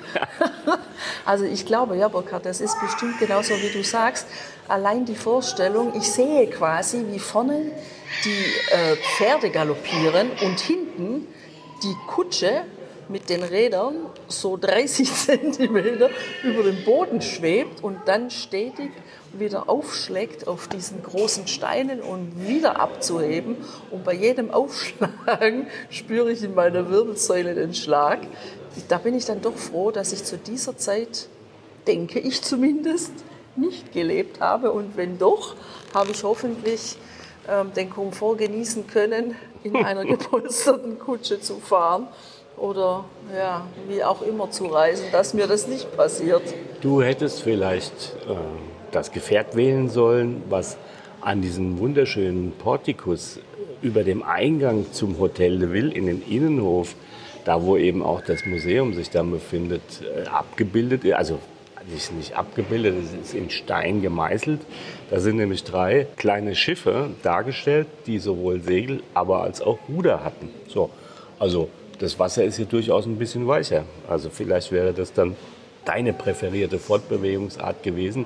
also 1.26 1.46
ich 1.46 1.68
glaube, 1.68 1.98
ja, 1.98 2.08
Burkhard, 2.08 2.48
das 2.48 2.62
ist 2.62 2.80
bestimmt 2.82 3.20
genauso, 3.20 3.54
wie 3.54 3.72
du 3.72 3.84
sagst. 3.84 4.26
Allein 4.68 5.06
die 5.06 5.14
Vorstellung, 5.14 5.94
ich 5.96 6.12
sehe 6.12 6.48
quasi, 6.48 7.06
wie 7.12 7.20
vorne 7.20 7.72
die 8.26 8.74
äh, 8.74 8.96
Pferde 8.96 9.52
galoppieren 9.52 10.32
und 10.42 10.60
hinten 10.60 11.28
die 11.84 11.96
Kutsche 12.08 12.64
mit 13.08 13.30
den 13.30 13.44
Rädern 13.44 13.96
so 14.28 14.58
30 14.58 15.14
Zentimeter 15.14 16.10
über 16.44 16.64
dem 16.64 16.84
Boden 16.84 17.22
schwebt 17.22 17.84
und 17.84 18.00
dann 18.06 18.32
stetig 18.32 18.92
wieder 19.34 19.70
aufschlägt 19.70 20.48
auf 20.48 20.68
diesen 20.68 21.04
großen 21.04 21.48
Steinen 21.48 22.02
und 22.02 22.48
wieder 22.48 22.80
abzuheben. 22.80 23.58
Und 23.90 24.04
bei 24.04 24.14
jedem 24.14 24.52
Aufschlagen 24.52 25.68
spüre 25.90 26.32
ich 26.32 26.44
in 26.44 26.56
meiner 26.56 26.90
Wirbelsäule 26.90 27.56
den 27.56 27.74
Schlag. 27.74 28.20
Da 28.88 28.98
bin 28.98 29.16
ich 29.16 29.26
dann 29.26 29.42
doch 29.42 29.56
froh, 29.56 29.92
dass 29.92 30.14
ich 30.14 30.24
zu 30.24 30.38
dieser 30.38 30.78
Zeit, 30.78 31.28
denke 31.88 32.20
ich 32.20 32.42
zumindest, 32.42 33.12
nicht 33.56 33.92
gelebt 33.92 34.40
habe. 34.40 34.72
Und 34.72 34.98
wenn 34.98 35.18
doch, 35.18 35.56
habe 35.94 36.12
ich 36.12 36.24
hoffentlich 36.24 36.98
ähm, 37.50 37.74
den 37.74 37.90
Komfort 37.90 38.38
genießen 38.38 38.88
können, 38.88 39.36
in 39.64 39.76
einer 39.86 40.06
gepolsterten 40.06 41.00
Kutsche 41.00 41.40
zu 41.42 41.60
fahren 41.60 42.08
oder 42.58 43.06
ja, 43.36 43.66
wie 43.88 44.04
auch 44.04 44.22
immer 44.22 44.52
zu 44.52 44.68
reisen, 44.68 45.06
dass 45.12 45.34
mir 45.34 45.48
das 45.48 45.68
nicht 45.68 45.96
passiert. 45.96 46.44
Du 46.82 47.02
hättest 47.02 47.42
vielleicht 47.42 47.94
äh, 48.28 48.36
das 48.92 49.12
Gefährt 49.12 49.56
wählen 49.56 49.90
sollen, 49.90 50.44
was 50.50 50.78
an 51.22 51.42
diesem 51.42 51.78
wunderschönen 51.80 52.52
Portikus 52.52 53.40
über 53.82 54.04
dem 54.04 54.24
Eingang 54.24 54.92
zum 54.92 55.20
Hotel 55.20 55.60
de 55.60 55.72
Ville 55.72 55.94
in 55.94 56.06
den 56.06 56.22
Innenhof, 56.22 56.96
da 57.46 57.64
wo 57.64 57.78
eben 57.78 58.04
auch 58.04 58.22
das 58.22 58.46
Museum 58.46 58.94
sich 58.94 59.10
dann 59.10 59.32
befindet, 59.32 59.82
äh, 60.02 60.28
abgebildet, 60.28 61.12
also 61.14 61.40
nicht, 61.92 62.12
nicht 62.14 62.36
abgebildet, 62.36 62.96
es 63.04 63.30
ist 63.30 63.34
in 63.34 63.50
Stein 63.50 64.02
gemeißelt. 64.02 64.62
Da 65.10 65.20
sind 65.20 65.38
nämlich 65.38 65.64
drei 65.64 66.08
kleine 66.18 66.56
Schiffe 66.56 67.10
dargestellt, 67.24 67.88
die 68.06 68.20
sowohl 68.20 68.62
Segel, 68.62 69.02
aber 69.14 69.42
als 69.42 69.62
auch 69.62 69.80
Ruder 69.90 70.24
hatten. 70.24 70.50
So, 70.68 70.92
also 71.40 71.70
das 72.00 72.20
Wasser 72.20 72.44
ist 72.44 72.58
hier 72.58 72.66
durchaus 72.66 73.06
ein 73.06 73.18
bisschen 73.18 73.48
weicher. 73.48 73.84
Also 74.08 74.30
vielleicht 74.30 74.72
wäre 74.72 74.94
das 74.94 75.14
dann 75.14 75.36
deine 75.86 76.14
präferierte 76.14 76.78
Fortbewegungsart 76.78 77.82
gewesen. 77.84 78.26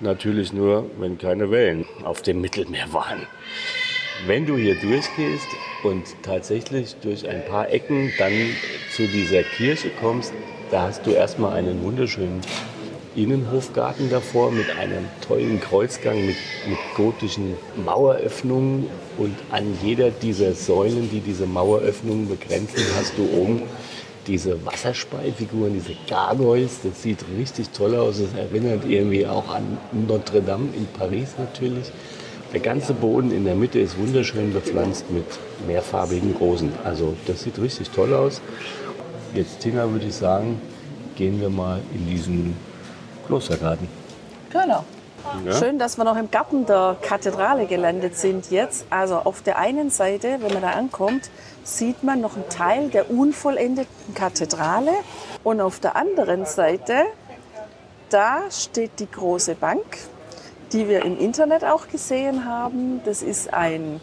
Natürlich 0.00 0.54
nur, 0.54 0.86
wenn 0.98 1.18
keine 1.18 1.50
Wellen 1.50 1.84
auf 2.04 2.22
dem 2.22 2.40
Mittelmeer 2.40 2.90
waren. 2.92 3.26
Wenn 4.26 4.46
du 4.46 4.56
hier 4.56 4.74
durchgehst 4.74 5.46
und 5.82 6.04
tatsächlich 6.22 6.96
durch 7.02 7.28
ein 7.28 7.44
paar 7.44 7.70
Ecken 7.70 8.10
dann 8.18 8.32
zu 8.90 9.06
dieser 9.06 9.42
Kirche 9.42 9.90
kommst, 10.00 10.32
da 10.70 10.82
hast 10.84 11.06
du 11.06 11.10
erstmal 11.10 11.52
einen 11.52 11.82
wunderschönen 11.82 12.40
Innenhofgarten 13.14 14.08
davor 14.08 14.50
mit 14.52 14.70
einem 14.78 15.04
tollen 15.26 15.60
Kreuzgang 15.60 16.24
mit, 16.24 16.36
mit 16.66 16.78
gotischen 16.96 17.56
Maueröffnungen. 17.84 18.86
Und 19.18 19.34
an 19.50 19.76
jeder 19.82 20.10
dieser 20.10 20.54
Säulen, 20.54 21.10
die 21.10 21.20
diese 21.20 21.44
Maueröffnungen 21.44 22.28
begrenzen, 22.28 22.84
hast 22.96 23.18
du 23.18 23.28
oben 23.36 23.62
diese 24.26 24.64
Wasserspeifiguren, 24.64 25.74
diese 25.74 25.94
Gargoyles. 26.08 26.80
Das 26.82 27.02
sieht 27.02 27.24
richtig 27.36 27.70
toll 27.70 27.94
aus. 27.94 28.20
Das 28.20 28.34
erinnert 28.34 28.84
irgendwie 28.86 29.26
auch 29.26 29.54
an 29.54 29.78
Notre 29.92 30.42
Dame 30.42 30.68
in 30.76 30.86
Paris 30.86 31.34
natürlich. 31.38 31.90
Der 32.52 32.60
ganze 32.60 32.94
Boden 32.94 33.30
in 33.30 33.44
der 33.44 33.54
Mitte 33.54 33.78
ist 33.78 33.96
wunderschön 33.96 34.52
bepflanzt 34.52 35.10
mit 35.10 35.24
mehrfarbigen 35.66 36.34
Rosen. 36.34 36.72
Also 36.84 37.14
das 37.26 37.42
sieht 37.42 37.58
richtig 37.60 37.90
toll 37.90 38.12
aus. 38.12 38.40
Jetzt, 39.34 39.60
Tina, 39.60 39.90
würde 39.90 40.06
ich 40.06 40.14
sagen, 40.14 40.60
gehen 41.14 41.40
wir 41.40 41.50
mal 41.50 41.80
in 41.94 42.08
diesen 42.08 42.56
Klostergarten. 43.26 43.86
Genau. 44.50 44.84
Ja. 45.44 45.52
Schön, 45.52 45.78
dass 45.78 45.96
wir 45.96 46.04
noch 46.04 46.16
im 46.16 46.30
Garten 46.30 46.66
der 46.66 46.96
Kathedrale 47.00 47.66
gelandet 47.66 48.16
sind 48.16 48.50
jetzt. 48.50 48.86
Also 48.90 49.16
auf 49.16 49.42
der 49.42 49.58
einen 49.58 49.90
Seite, 49.90 50.38
wenn 50.40 50.52
man 50.52 50.62
da 50.62 50.70
ankommt, 50.70 51.30
sieht 51.64 52.02
man 52.02 52.20
noch 52.20 52.36
einen 52.36 52.48
Teil 52.48 52.88
der 52.88 53.10
unvollendeten 53.10 54.14
Kathedrale. 54.14 54.92
Und 55.44 55.60
auf 55.60 55.80
der 55.80 55.96
anderen 55.96 56.44
Seite, 56.46 57.04
da 58.10 58.42
steht 58.50 58.98
die 58.98 59.10
große 59.10 59.54
Bank, 59.54 59.84
die 60.72 60.88
wir 60.88 61.04
im 61.04 61.18
Internet 61.18 61.64
auch 61.64 61.88
gesehen 61.88 62.44
haben. 62.44 63.00
Das 63.04 63.22
ist 63.22 63.52
ein, 63.52 64.00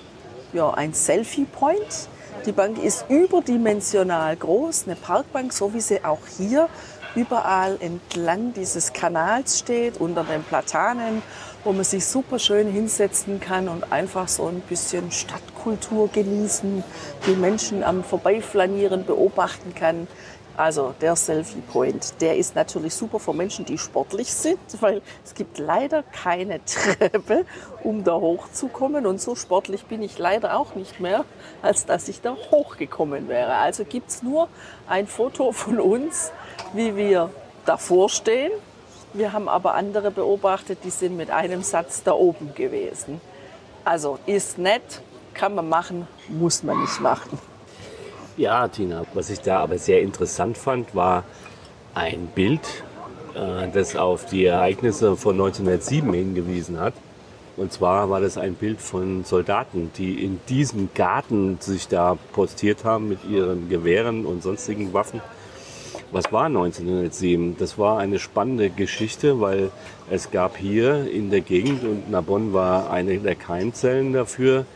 ja, 0.54 0.72
ein 0.74 0.94
Selfie-Point. 0.94 2.10
Die 2.46 2.52
Bank 2.52 2.82
ist 2.82 3.06
überdimensional 3.10 4.36
groß, 4.36 4.84
eine 4.86 4.96
Parkbank, 4.96 5.52
so 5.52 5.74
wie 5.74 5.82
sie 5.82 6.06
auch 6.06 6.20
hier 6.38 6.70
überall 7.18 7.78
entlang 7.80 8.54
dieses 8.54 8.94
Kanals 8.94 9.58
steht, 9.60 10.00
unter 10.00 10.24
den 10.24 10.44
Platanen, 10.44 11.24
wo 11.64 11.74
man 11.74 11.84
sich 11.84 12.06
super 12.06 12.38
schön 12.38 12.72
hinsetzen 12.72 13.40
kann 13.40 13.68
und 13.68 13.92
einfach 13.92 14.28
so 14.28 14.46
ein 14.46 14.62
bisschen 14.62 15.12
Stadtkultur 15.12 16.10
genießen, 16.10 16.84
die 17.26 17.36
Menschen 17.36 17.84
am 17.84 18.04
Vorbeiflanieren 18.04 19.04
beobachten 19.04 19.74
kann. 19.74 20.08
Also 20.58 20.96
der 21.02 21.16
Selfie 21.16 21.62
Point, 21.62 22.20
der 22.20 22.36
ist 22.36 22.56
natürlich 22.56 22.96
super 22.96 23.20
für 23.20 23.32
Menschen, 23.32 23.64
die 23.64 23.78
sportlich 23.78 24.34
sind, 24.34 24.60
weil 24.82 25.04
es 25.24 25.36
gibt 25.36 25.60
leider 25.60 26.02
keine 26.02 26.66
Treppe, 26.66 27.46
um 27.84 28.04
da 28.04 28.16
hochzukommen. 28.16 29.06
Und 29.06 29.22
so 29.22 29.36
sportlich 29.36 29.86
bin 29.86 30.02
ich 30.02 30.18
leider 30.18 30.58
auch 30.58 30.74
nicht 30.74 31.00
mehr, 31.00 31.26
als 31.62 31.86
dass 31.86 32.08
ich 32.08 32.22
da 32.22 32.36
hochgekommen 32.50 33.30
wäre. 33.30 33.54
Also 33.54 33.86
gibt 33.86 34.10
es 34.10 34.24
nur 34.24 34.50
ein 34.88 35.06
Foto 35.06 35.52
von 35.52 35.80
uns, 35.80 36.32
wie 36.74 36.96
wir 36.96 37.30
davor 37.66 38.10
stehen. 38.10 38.52
Wir 39.14 39.34
haben 39.34 39.48
aber 39.48 39.76
andere 39.76 40.10
beobachtet, 40.10 40.80
die 40.84 40.90
sind 40.90 41.18
mit 41.18 41.30
einem 41.30 41.62
Satz 41.62 42.02
da 42.02 42.14
oben 42.14 42.56
gewesen. 42.56 43.22
Also 43.86 44.18
ist 44.26 44.58
nett, 44.58 45.04
kann 45.36 45.54
man 45.54 45.70
machen, 45.70 46.08
muss 46.30 46.64
man 46.64 46.82
nicht 46.82 47.00
machen. 47.00 47.40
Ja, 48.38 48.68
Tina, 48.68 49.04
was 49.16 49.32
ich 49.32 49.40
da 49.40 49.62
aber 49.62 49.80
sehr 49.80 50.02
interessant 50.02 50.60
fand, 50.60 50.94
war 50.94 51.24
ein 51.96 52.28
Bild, 52.36 52.62
äh, 53.34 53.68
das 53.74 53.96
auf 53.96 54.28
die 54.28 54.46
Ereignisse 54.46 55.18
von 55.18 55.34
1907 55.34 56.14
hingewiesen 56.14 56.80
hat. 56.80 56.94
Und 57.56 57.74
zwar 57.74 58.12
war 58.12 58.22
das 58.22 58.38
ein 58.38 58.54
Bild 58.54 58.80
von 58.80 59.24
Soldaten, 59.24 59.90
die 59.98 60.24
in 60.24 60.40
diesem 60.50 60.90
Garten 60.94 61.58
sich 61.60 61.88
da 61.88 62.16
postiert 62.34 62.86
haben 62.86 63.10
mit 63.10 63.26
ihren 63.28 63.70
Gewehren 63.70 64.28
und 64.28 64.44
sonstigen 64.44 64.94
Waffen. 64.94 65.20
Was 66.12 66.32
war 66.32 66.46
1907? 66.46 67.58
Das 67.58 67.80
war 67.80 67.98
eine 67.98 68.20
spannende 68.20 68.70
Geschichte, 68.70 69.42
weil 69.42 69.72
es 70.12 70.30
gab 70.30 70.58
hier 70.58 71.10
in 71.10 71.32
der 71.32 71.42
Gegend, 71.42 71.84
und 71.84 72.12
Narbonne 72.12 72.54
war 72.54 72.92
eine 72.92 73.18
der 73.18 73.34
Keimzellen 73.34 74.14
dafür, 74.14 74.68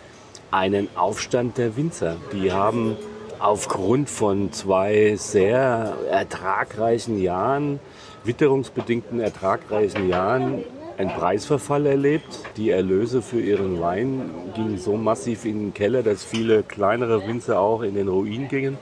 einen 0.50 0.90
Aufstand 0.96 1.60
der 1.60 1.78
Winzer. 1.78 2.18
Die 2.34 2.52
haben 2.52 2.98
aufgrund 3.42 4.10
von 4.10 4.52
zwei 4.52 5.16
sehr 5.16 5.96
ertragreichen 6.10 7.22
Jahren, 7.22 7.80
witterungsbedingten 8.24 9.20
ertragreichen 9.20 10.08
Jahren, 10.08 10.64
einen 10.98 11.10
Preisverfall 11.10 11.88
erlebt. 11.88 12.44
Die 12.58 12.70
Erlöse 12.70 13.22
für 13.22 13.42
ihren 13.42 13.82
Wein 13.82 14.30
gingen 14.56 14.78
so 14.78 14.96
massiv 14.96 15.46
in 15.46 15.60
den 15.60 15.74
Keller, 15.74 16.04
dass 16.04 16.24
viele 16.24 16.62
kleinere 16.62 17.28
Winzer 17.28 17.60
auch 17.60 17.82
in 17.82 17.96
den 17.96 18.08
Ruin 18.08 18.48
gingen. 18.48 18.78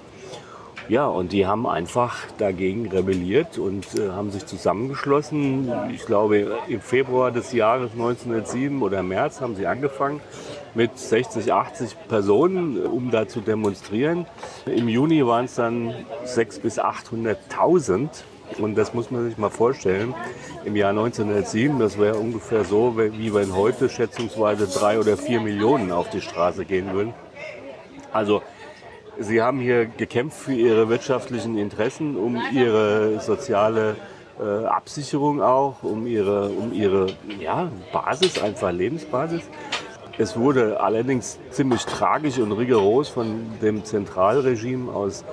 Ja, 0.89 1.05
und 1.05 1.31
die 1.31 1.45
haben 1.45 1.67
einfach 1.67 2.17
dagegen 2.39 2.89
rebelliert 2.89 3.59
und 3.59 3.85
äh, 3.95 4.09
haben 4.09 4.31
sich 4.31 4.47
zusammengeschlossen. 4.47 5.71
Ich 5.93 6.03
glaube, 6.07 6.57
im 6.67 6.81
Februar 6.81 7.31
des 7.31 7.53
Jahres 7.53 7.91
1907 7.91 8.81
oder 8.81 9.03
März 9.03 9.39
haben 9.39 9.55
sie 9.55 9.67
angefangen 9.67 10.19
mit 10.75 10.97
60, 10.97 11.51
80 11.51 11.95
Personen, 12.07 12.85
um 12.85 13.11
da 13.11 13.27
zu 13.27 13.41
demonstrieren. 13.41 14.25
Im 14.65 14.87
Juni 14.87 15.25
waren 15.25 15.45
es 15.45 15.55
dann 15.55 15.93
600.000 16.25 16.61
bis 16.61 16.79
800.000. 16.79 18.09
Und 18.57 18.75
das 18.75 18.93
muss 18.93 19.11
man 19.11 19.25
sich 19.29 19.37
mal 19.37 19.49
vorstellen. 19.49 20.15
Im 20.65 20.75
Jahr 20.75 20.89
1907, 20.89 21.79
das 21.79 21.99
wäre 21.99 22.17
ungefähr 22.17 22.63
so, 22.63 22.97
wie 22.97 23.33
wenn 23.33 23.55
heute 23.55 23.89
schätzungsweise 23.89 24.67
drei 24.67 24.99
oder 24.99 25.17
vier 25.17 25.39
Millionen 25.39 25.91
auf 25.91 26.09
die 26.09 26.21
Straße 26.21 26.65
gehen 26.65 26.91
würden. 26.93 27.13
Also 28.11 28.41
Sie 29.19 29.41
haben 29.41 29.59
hier 29.59 29.85
gekämpft 29.85 30.39
für 30.39 30.53
Ihre 30.53 30.89
wirtschaftlichen 30.89 31.57
Interessen, 31.57 32.15
um 32.15 32.41
Ihre 32.53 33.19
soziale 33.19 33.97
äh, 34.39 34.65
Absicherung 34.65 35.41
auch, 35.41 35.83
um 35.83 36.07
Ihre, 36.07 36.49
um 36.49 36.73
Ihre 36.73 37.07
ja, 37.39 37.69
Basis, 37.91 38.41
einfach 38.41 38.71
Lebensbasis. 38.71 39.41
Es 40.19 40.37
wurde 40.37 40.79
allerdings 40.81 41.39
ziemlich 41.49 41.85
tragisch 41.85 42.37
und 42.37 42.51
rigoros 42.51 43.09
von 43.09 43.45
dem 43.61 43.83
Zentralregime 43.83 44.91
aus 44.91 45.25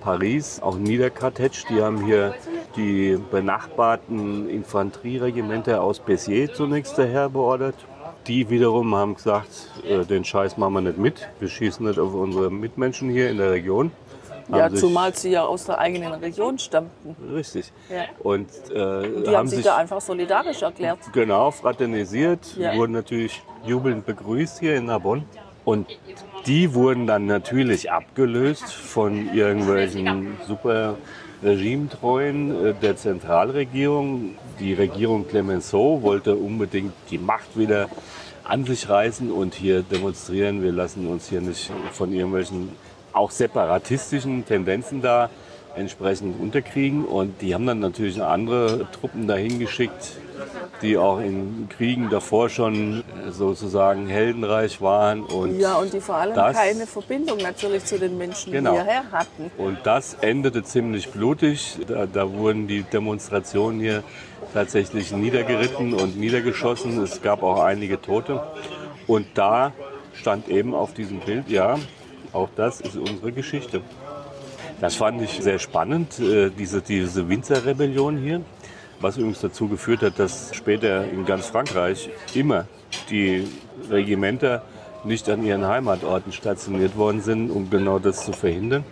Paris 0.00 0.60
auch 0.60 0.76
niederkartätscht. 0.76 1.70
Die 1.70 1.80
haben 1.80 2.04
hier 2.04 2.34
die 2.76 3.18
benachbarten 3.30 4.50
Infanterieregimenter 4.50 5.82
aus 5.82 6.00
Bessiers 6.00 6.52
zunächst 6.52 6.98
daher 6.98 7.30
beordert 7.30 7.76
die 8.26 8.48
wiederum 8.48 8.94
haben 8.94 9.14
gesagt, 9.14 9.70
äh, 9.86 10.04
den 10.04 10.24
Scheiß 10.24 10.56
machen 10.56 10.74
wir 10.74 10.80
nicht 10.80 10.98
mit. 10.98 11.28
Wir 11.40 11.48
schießen 11.48 11.86
nicht 11.86 11.98
auf 11.98 12.14
unsere 12.14 12.50
Mitmenschen 12.50 13.10
hier 13.10 13.30
in 13.30 13.38
der 13.38 13.50
Region. 13.50 13.92
Ja, 14.48 14.72
zumal 14.72 15.14
sie 15.14 15.30
ja 15.30 15.44
aus 15.44 15.64
der 15.64 15.78
eigenen 15.78 16.12
Region 16.12 16.58
stammten. 16.58 17.16
Richtig. 17.32 17.72
Ja. 17.88 18.04
Und, 18.22 18.48
äh, 18.70 18.78
Und 18.78 19.22
die 19.22 19.28
haben, 19.28 19.36
haben 19.36 19.48
sich 19.48 19.64
da 19.64 19.76
einfach 19.76 20.00
solidarisch 20.02 20.60
erklärt. 20.60 20.98
Genau, 21.12 21.50
fraternisiert, 21.50 22.56
ja. 22.58 22.74
wurden 22.76 22.92
natürlich 22.92 23.42
jubelnd 23.66 24.06
begrüßt 24.06 24.60
hier 24.60 24.76
in 24.76 24.86
Narbonne. 24.86 25.24
Und 25.64 25.86
die 26.46 26.74
wurden 26.74 27.06
dann 27.06 27.26
natürlich 27.26 27.90
abgelöst 27.90 28.72
von 28.72 29.34
irgendwelchen 29.34 30.36
super 30.46 30.96
regimetreuen 31.42 32.66
äh, 32.66 32.74
der 32.74 32.96
Zentralregierung. 32.96 34.36
Die 34.60 34.74
Regierung 34.74 35.26
Clemenceau 35.26 36.02
wollte 36.02 36.36
unbedingt 36.36 36.92
die 37.10 37.18
Macht 37.18 37.56
wieder 37.56 37.88
an 38.44 38.64
sich 38.64 38.88
reißen 38.88 39.30
und 39.32 39.54
hier 39.54 39.82
demonstrieren. 39.82 40.62
Wir 40.62 40.72
lassen 40.72 41.06
uns 41.06 41.28
hier 41.28 41.40
nicht 41.40 41.70
von 41.92 42.12
irgendwelchen 42.12 42.70
auch 43.12 43.30
separatistischen 43.30 44.44
Tendenzen 44.44 45.00
da 45.00 45.30
entsprechend 45.76 46.40
unterkriegen. 46.40 47.04
Und 47.04 47.40
die 47.40 47.54
haben 47.54 47.66
dann 47.66 47.80
natürlich 47.80 48.22
andere 48.22 48.86
Truppen 48.92 49.26
dahin 49.26 49.58
geschickt, 49.58 50.16
die 50.82 50.96
auch 50.96 51.20
in 51.20 51.68
Kriegen 51.68 52.10
davor 52.10 52.48
schon 52.48 53.04
sozusagen 53.30 54.06
heldenreich 54.06 54.80
waren. 54.80 55.22
Und 55.22 55.58
ja, 55.58 55.76
und 55.76 55.92
die 55.92 56.00
vor 56.00 56.16
allem 56.16 56.34
das, 56.34 56.56
keine 56.56 56.86
Verbindung 56.86 57.38
natürlich 57.38 57.84
zu 57.84 57.98
den 57.98 58.18
Menschen 58.18 58.52
genau. 58.52 58.72
hierher 58.72 59.04
hatten. 59.10 59.50
Und 59.58 59.78
das 59.84 60.14
endete 60.20 60.62
ziemlich 60.62 61.10
blutig. 61.10 61.78
Da, 61.86 62.06
da 62.06 62.30
wurden 62.32 62.66
die 62.66 62.82
Demonstrationen 62.82 63.80
hier 63.80 64.02
tatsächlich 64.52 65.12
niedergeritten 65.12 65.94
und 65.94 66.18
niedergeschossen. 66.18 67.02
Es 67.02 67.22
gab 67.22 67.42
auch 67.42 67.62
einige 67.62 68.00
Tote. 68.00 68.42
Und 69.06 69.26
da 69.34 69.72
stand 70.14 70.48
eben 70.48 70.74
auf 70.74 70.94
diesem 70.94 71.20
Bild, 71.20 71.48
ja, 71.48 71.78
auch 72.32 72.48
das 72.56 72.80
ist 72.80 72.96
unsere 72.96 73.32
Geschichte. 73.32 73.82
Das 74.84 74.96
fand 74.96 75.22
ich 75.22 75.30
sehr 75.42 75.58
spannend, 75.58 76.18
äh, 76.18 76.50
diese, 76.50 76.82
diese 76.82 77.26
Winzerrebellion 77.26 78.18
hier. 78.18 78.42
Was 79.00 79.16
übrigens 79.16 79.40
dazu 79.40 79.66
geführt 79.66 80.02
hat, 80.02 80.18
dass 80.18 80.54
später 80.54 81.08
in 81.08 81.24
ganz 81.24 81.46
Frankreich 81.46 82.10
immer 82.34 82.66
die 83.08 83.48
Regimenter 83.88 84.60
nicht 85.02 85.26
an 85.30 85.42
ihren 85.42 85.66
Heimatorten 85.66 86.32
stationiert 86.32 86.98
worden 86.98 87.22
sind, 87.22 87.48
um 87.48 87.70
genau 87.70 87.98
das 87.98 88.26
zu 88.26 88.34
verhindern. 88.34 88.84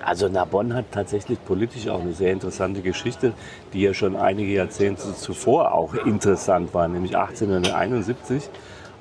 Also 0.00 0.28
Narbonne 0.28 0.76
hat 0.76 0.92
tatsächlich 0.92 1.44
politisch 1.44 1.88
auch 1.88 2.02
eine 2.02 2.12
sehr 2.12 2.30
interessante 2.30 2.80
Geschichte, 2.80 3.32
die 3.72 3.80
ja 3.80 3.92
schon 3.92 4.14
einige 4.14 4.52
Jahrzehnte 4.52 5.12
zuvor 5.16 5.74
auch 5.74 5.92
interessant 5.94 6.72
war, 6.72 6.86
nämlich 6.86 7.16
1871, 7.16 8.48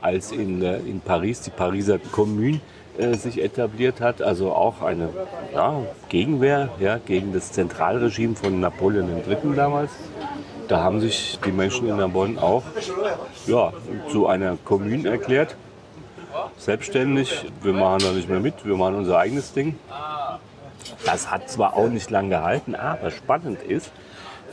als 0.01 0.31
in, 0.31 0.63
äh, 0.63 0.79
in 0.79 1.01
Paris 1.01 1.41
die 1.41 1.51
Pariser 1.51 1.99
Commune 1.99 2.61
äh, 2.99 3.15
sich 3.15 3.41
etabliert 3.41 4.01
hat, 4.01 4.21
also 4.21 4.51
auch 4.51 4.81
eine 4.81 5.09
ja, 5.53 5.81
Gegenwehr 6.09 6.69
ja, 6.79 6.97
gegen 6.97 7.31
das 7.33 7.51
Zentralregime 7.51 8.35
von 8.35 8.59
Napoleon 8.59 9.09
III. 9.27 9.55
damals. 9.55 9.91
Da 10.67 10.83
haben 10.83 10.99
sich 10.99 11.39
die 11.45 11.51
Menschen 11.51 11.87
in 11.87 11.97
Narbonne 11.97 12.41
auch 12.41 12.63
ja, 13.47 13.73
zu 14.11 14.27
einer 14.27 14.57
Kommune 14.65 15.09
erklärt, 15.09 15.55
selbstständig. 16.57 17.45
Wir 17.63 17.73
machen 17.73 17.99
da 18.03 18.11
nicht 18.11 18.29
mehr 18.29 18.39
mit, 18.39 18.65
wir 18.65 18.75
machen 18.75 18.95
unser 18.95 19.17
eigenes 19.17 19.53
Ding. 19.53 19.79
Das 21.05 21.31
hat 21.31 21.49
zwar 21.49 21.75
auch 21.75 21.87
nicht 21.87 22.11
lange 22.11 22.29
gehalten, 22.29 22.75
aber 22.75 23.11
spannend 23.11 23.63
ist, 23.63 23.91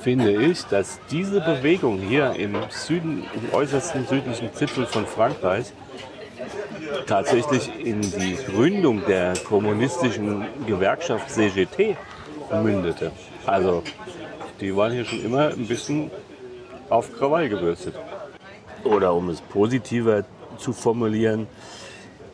finde 0.00 0.32
ich, 0.32 0.64
dass 0.66 1.00
diese 1.10 1.40
Bewegung 1.40 1.98
hier 1.98 2.34
im 2.34 2.54
Süden, 2.70 3.24
im 3.34 3.54
äußersten 3.54 4.06
südlichen 4.06 4.54
Zipfel 4.54 4.86
von 4.86 5.04
Frankreich, 5.04 5.72
tatsächlich 7.06 7.70
in 7.78 8.00
die 8.00 8.36
Gründung 8.46 9.04
der 9.06 9.34
kommunistischen 9.36 10.46
Gewerkschaft 10.66 11.30
CGT 11.30 11.96
mündete. 12.62 13.12
Also 13.44 13.82
die 14.60 14.74
waren 14.74 14.92
hier 14.92 15.04
schon 15.04 15.24
immer 15.24 15.48
ein 15.48 15.66
bisschen 15.66 16.10
auf 16.88 17.12
Krawall 17.12 17.48
gebürstet. 17.48 17.94
Oder 18.84 19.14
um 19.14 19.28
es 19.28 19.40
positiver 19.40 20.24
zu 20.58 20.72
formulieren, 20.72 21.46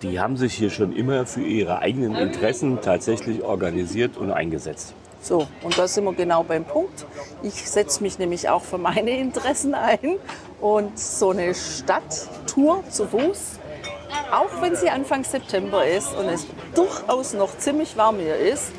die 0.02 0.18
haben 0.20 0.36
sich 0.36 0.54
hier 0.54 0.70
schon 0.70 0.94
immer 0.94 1.26
für 1.26 1.42
ihre 1.42 1.78
eigenen 1.78 2.16
Interessen 2.16 2.80
tatsächlich 2.80 3.42
organisiert 3.42 4.16
und 4.16 4.30
eingesetzt. 4.30 4.94
So, 5.20 5.46
und 5.62 5.78
da 5.78 5.86
sind 5.86 6.04
wir 6.04 6.12
genau 6.14 6.42
beim 6.42 6.64
Punkt. 6.64 7.06
Ich 7.44 7.70
setze 7.70 8.02
mich 8.02 8.18
nämlich 8.18 8.48
auch 8.48 8.62
für 8.62 8.78
meine 8.78 9.10
Interessen 9.18 9.74
ein. 9.74 10.16
Und 10.60 10.98
so 10.98 11.30
eine 11.30 11.54
Stadttour 11.54 12.82
zu 12.88 13.06
Fuß, 13.06 13.58
auch 14.30 14.60
wenn 14.60 14.76
sie 14.76 14.90
Anfang 14.90 15.24
September 15.24 15.86
ist 15.86 16.14
und 16.14 16.28
es 16.28 16.46
durchaus 16.74 17.32
noch 17.34 17.56
ziemlich 17.58 17.96
warm 17.96 18.18
hier 18.18 18.36
ist, 18.36 18.72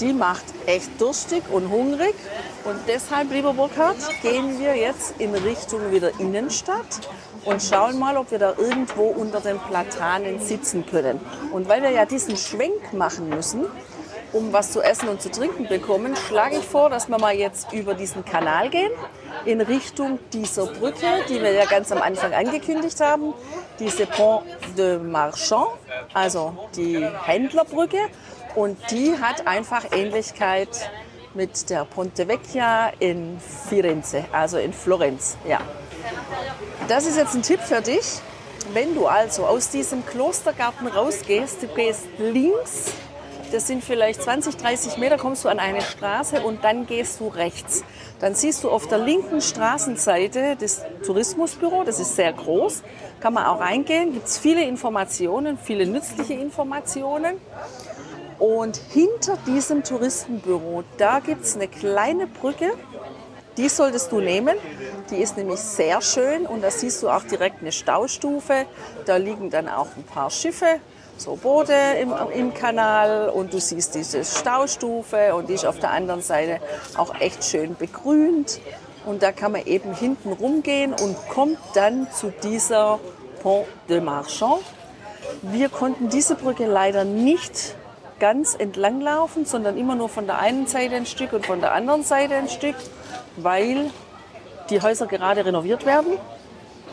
die 0.00 0.12
macht 0.12 0.44
echt 0.66 1.00
durstig 1.00 1.42
und 1.50 1.70
hungrig. 1.70 2.14
Und 2.64 2.78
deshalb, 2.88 3.30
lieber 3.32 3.52
Burkhard, 3.52 3.96
gehen 4.22 4.58
wir 4.58 4.76
jetzt 4.76 5.14
in 5.18 5.34
Richtung 5.34 5.90
wieder 5.90 6.18
Innenstadt 6.18 7.08
und 7.44 7.62
schauen 7.62 7.98
mal, 7.98 8.16
ob 8.16 8.30
wir 8.30 8.38
da 8.38 8.54
irgendwo 8.56 9.04
unter 9.04 9.40
den 9.40 9.58
Platanen 9.58 10.40
sitzen 10.40 10.84
können. 10.86 11.20
Und 11.52 11.68
weil 11.68 11.82
wir 11.82 11.90
ja 11.90 12.04
diesen 12.04 12.36
Schwenk 12.36 12.92
machen 12.92 13.28
müssen, 13.28 13.66
um 14.32 14.52
was 14.52 14.72
zu 14.72 14.80
essen 14.80 15.08
und 15.08 15.20
zu 15.20 15.30
trinken 15.30 15.66
bekommen, 15.66 16.14
schlage 16.16 16.58
ich 16.58 16.64
vor, 16.64 16.90
dass 16.90 17.08
wir 17.08 17.18
mal 17.18 17.34
jetzt 17.34 17.72
über 17.72 17.94
diesen 17.94 18.24
Kanal 18.24 18.70
gehen, 18.70 18.92
in 19.44 19.60
Richtung 19.60 20.18
dieser 20.32 20.66
Brücke, 20.66 21.06
die 21.28 21.40
wir 21.40 21.52
ja 21.52 21.64
ganz 21.64 21.90
am 21.90 22.02
Anfang 22.02 22.32
angekündigt 22.34 23.00
haben, 23.00 23.34
diese 23.80 24.06
Pont 24.06 24.44
de 24.76 24.98
Marchand, 24.98 25.70
also 26.14 26.68
die 26.76 27.04
Händlerbrücke. 27.24 27.98
Und 28.54 28.78
die 28.90 29.16
hat 29.20 29.46
einfach 29.46 29.84
Ähnlichkeit 29.92 30.68
mit 31.34 31.70
der 31.70 31.84
Ponte 31.84 32.28
Vecchia 32.28 32.92
in 32.98 33.40
Firenze, 33.40 34.24
also 34.32 34.58
in 34.58 34.72
Florenz. 34.72 35.36
Ja. 35.48 35.60
Das 36.88 37.06
ist 37.06 37.16
jetzt 37.16 37.34
ein 37.34 37.42
Tipp 37.42 37.60
für 37.60 37.80
dich. 37.80 38.20
Wenn 38.72 38.94
du 38.94 39.06
also 39.06 39.46
aus 39.46 39.70
diesem 39.70 40.04
Klostergarten 40.04 40.86
rausgehst, 40.86 41.62
du 41.62 41.68
gehst 41.68 42.06
links, 42.18 42.92
das 43.52 43.66
sind 43.66 43.82
vielleicht 43.82 44.22
20, 44.22 44.56
30 44.56 44.96
Meter, 44.98 45.16
kommst 45.16 45.44
du 45.44 45.48
an 45.48 45.58
eine 45.58 45.80
Straße 45.80 46.40
und 46.40 46.62
dann 46.62 46.86
gehst 46.86 47.20
du 47.20 47.28
rechts. 47.28 47.82
Dann 48.20 48.34
siehst 48.34 48.64
du 48.64 48.70
auf 48.70 48.86
der 48.86 48.98
linken 48.98 49.40
Straßenseite 49.40 50.56
das 50.60 50.82
Tourismusbüro, 51.04 51.84
das 51.84 51.98
ist 51.98 52.16
sehr 52.16 52.32
groß, 52.32 52.82
kann 53.18 53.32
man 53.32 53.46
auch 53.46 53.60
reingehen, 53.60 54.12
gibt 54.12 54.26
es 54.26 54.38
viele 54.38 54.62
Informationen, 54.62 55.58
viele 55.58 55.86
nützliche 55.86 56.34
Informationen. 56.34 57.36
Und 58.38 58.76
hinter 58.90 59.38
diesem 59.46 59.82
Touristenbüro, 59.84 60.84
da 60.98 61.20
gibt 61.20 61.44
es 61.44 61.56
eine 61.56 61.68
kleine 61.68 62.26
Brücke, 62.26 62.72
die 63.56 63.68
solltest 63.68 64.12
du 64.12 64.20
nehmen. 64.20 64.56
Die 65.10 65.16
ist 65.16 65.36
nämlich 65.36 65.60
sehr 65.60 66.00
schön 66.00 66.46
und 66.46 66.62
da 66.62 66.70
siehst 66.70 67.02
du 67.02 67.08
auch 67.08 67.22
direkt 67.24 67.60
eine 67.60 67.72
Staustufe. 67.72 68.66
Da 69.06 69.16
liegen 69.16 69.50
dann 69.50 69.68
auch 69.68 69.88
ein 69.96 70.04
paar 70.04 70.30
Schiffe, 70.30 70.80
so 71.20 71.36
Boote 71.36 71.74
im, 72.00 72.14
im 72.34 72.54
Kanal 72.54 73.28
und 73.28 73.52
du 73.52 73.60
siehst 73.60 73.94
diese 73.94 74.24
Staustufe 74.24 75.34
und 75.34 75.50
die 75.50 75.54
ist 75.54 75.66
auf 75.66 75.78
der 75.78 75.90
anderen 75.90 76.22
Seite 76.22 76.60
auch 76.96 77.14
echt 77.20 77.44
schön 77.44 77.76
begrünt. 77.76 78.58
Und 79.04 79.22
da 79.22 79.30
kann 79.30 79.52
man 79.52 79.66
eben 79.66 79.94
hinten 79.94 80.32
rumgehen 80.32 80.92
und 80.92 81.16
kommt 81.28 81.58
dann 81.74 82.10
zu 82.10 82.32
dieser 82.42 82.98
Pont 83.42 83.66
de 83.88 84.00
Marchand. 84.00 84.62
Wir 85.42 85.68
konnten 85.68 86.08
diese 86.08 86.36
Brücke 86.36 86.66
leider 86.66 87.04
nicht 87.04 87.74
ganz 88.18 88.54
entlang 88.54 89.00
laufen, 89.00 89.44
sondern 89.44 89.76
immer 89.76 89.94
nur 89.94 90.08
von 90.08 90.26
der 90.26 90.38
einen 90.38 90.66
Seite 90.66 90.96
ein 90.96 91.06
Stück 91.06 91.32
und 91.34 91.44
von 91.44 91.60
der 91.60 91.72
anderen 91.72 92.02
Seite 92.02 92.34
ein 92.34 92.48
Stück, 92.48 92.76
weil 93.36 93.90
die 94.70 94.80
Häuser 94.80 95.06
gerade 95.06 95.44
renoviert 95.44 95.84
werden 95.84 96.12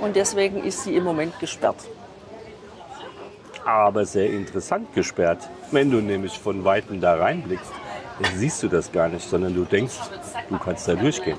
und 0.02 0.16
deswegen 0.16 0.64
ist 0.64 0.84
sie 0.84 0.96
im 0.96 1.04
Moment 1.04 1.40
gesperrt. 1.40 1.78
Aber 3.68 4.06
sehr 4.06 4.32
interessant 4.32 4.94
gesperrt. 4.96 5.48
Wenn 5.72 5.92
du 5.92 5.98
nämlich 5.98 6.40
von 6.40 6.64
Weitem 6.64 7.00
da 7.00 7.16
reinblickst, 7.16 7.72
siehst 8.34 8.64
du 8.64 8.68
das 8.68 8.92
gar 8.92 9.10
nicht, 9.10 9.30
sondern 9.30 9.54
du 9.54 9.66
denkst, 9.66 10.00
du 10.50 10.58
kannst 10.58 10.88
da 10.88 10.96
durchgehen. 10.96 11.38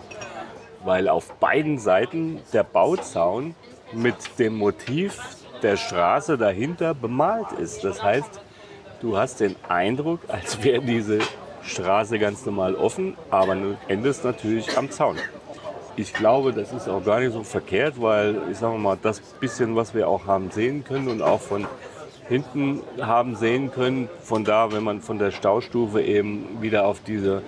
Weil 0.84 1.08
auf 1.08 1.32
beiden 1.40 1.78
Seiten 1.78 2.40
der 2.52 2.62
Bauzaun 2.62 3.56
mit 3.92 4.14
dem 4.38 4.56
Motiv 4.56 5.18
der 5.62 5.76
Straße 5.76 6.38
dahinter 6.38 6.94
bemalt 6.94 7.50
ist. 7.58 7.82
Das 7.82 8.00
heißt, 8.00 8.40
Du 9.00 9.16
hast 9.16 9.38
den 9.38 9.54
Eindruck, 9.68 10.22
als 10.26 10.64
wäre 10.64 10.82
diese 10.82 11.20
Straße 11.62 12.18
ganz 12.18 12.44
normal 12.44 12.74
offen, 12.74 13.16
aber 13.30 13.54
du 13.54 13.78
endest 13.86 14.24
natürlich 14.24 14.76
am 14.76 14.90
Zaun. 14.90 15.16
Ich 15.94 16.12
glaube, 16.12 16.52
das 16.52 16.72
ist 16.72 16.88
auch 16.88 17.04
gar 17.04 17.20
nicht 17.20 17.32
so 17.32 17.44
verkehrt, 17.44 18.02
weil 18.02 18.40
ich 18.50 18.58
sage 18.58 18.76
mal, 18.76 18.98
das 19.00 19.20
bisschen, 19.20 19.76
was 19.76 19.94
wir 19.94 20.08
auch 20.08 20.26
haben 20.26 20.50
sehen 20.50 20.82
können 20.82 21.06
und 21.06 21.22
auch 21.22 21.40
von 21.40 21.68
hinten 22.28 22.82
haben 23.00 23.36
sehen 23.36 23.70
können, 23.70 24.08
von 24.22 24.44
da, 24.44 24.72
wenn 24.72 24.84
man 24.84 25.00
von 25.00 25.18
der 25.18 25.30
Staustufe 25.30 26.02
eben 26.02 26.60
wieder 26.60 26.86
auf 26.86 27.00
diese 27.06 27.42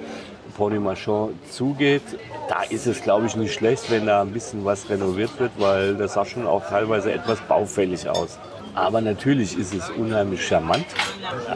Pony 0.56 0.78
Marchand 0.78 1.32
zugeht, 1.50 2.02
da 2.48 2.62
ist 2.62 2.86
es, 2.86 3.02
glaube 3.02 3.26
ich, 3.26 3.36
nicht 3.36 3.54
schlecht, 3.54 3.90
wenn 3.90 4.06
da 4.06 4.22
ein 4.22 4.32
bisschen 4.32 4.64
was 4.64 4.88
renoviert 4.90 5.38
wird, 5.38 5.52
weil 5.58 5.94
das 5.94 6.14
sah 6.14 6.24
schon 6.24 6.46
auch 6.46 6.66
teilweise 6.68 7.12
etwas 7.12 7.40
baufällig 7.42 8.08
aus. 8.08 8.38
Aber 8.74 9.00
natürlich 9.00 9.58
ist 9.58 9.74
es 9.74 9.90
unheimlich 9.90 10.46
charmant. 10.46 10.86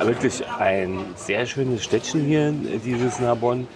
Wirklich 0.01 0.45
ein 0.59 0.99
sehr 1.15 1.47
schönes 1.47 1.85
Städtchen 1.85 2.25
hier, 2.25 2.53
dieses 2.53 3.21
Narbonne. 3.21 3.67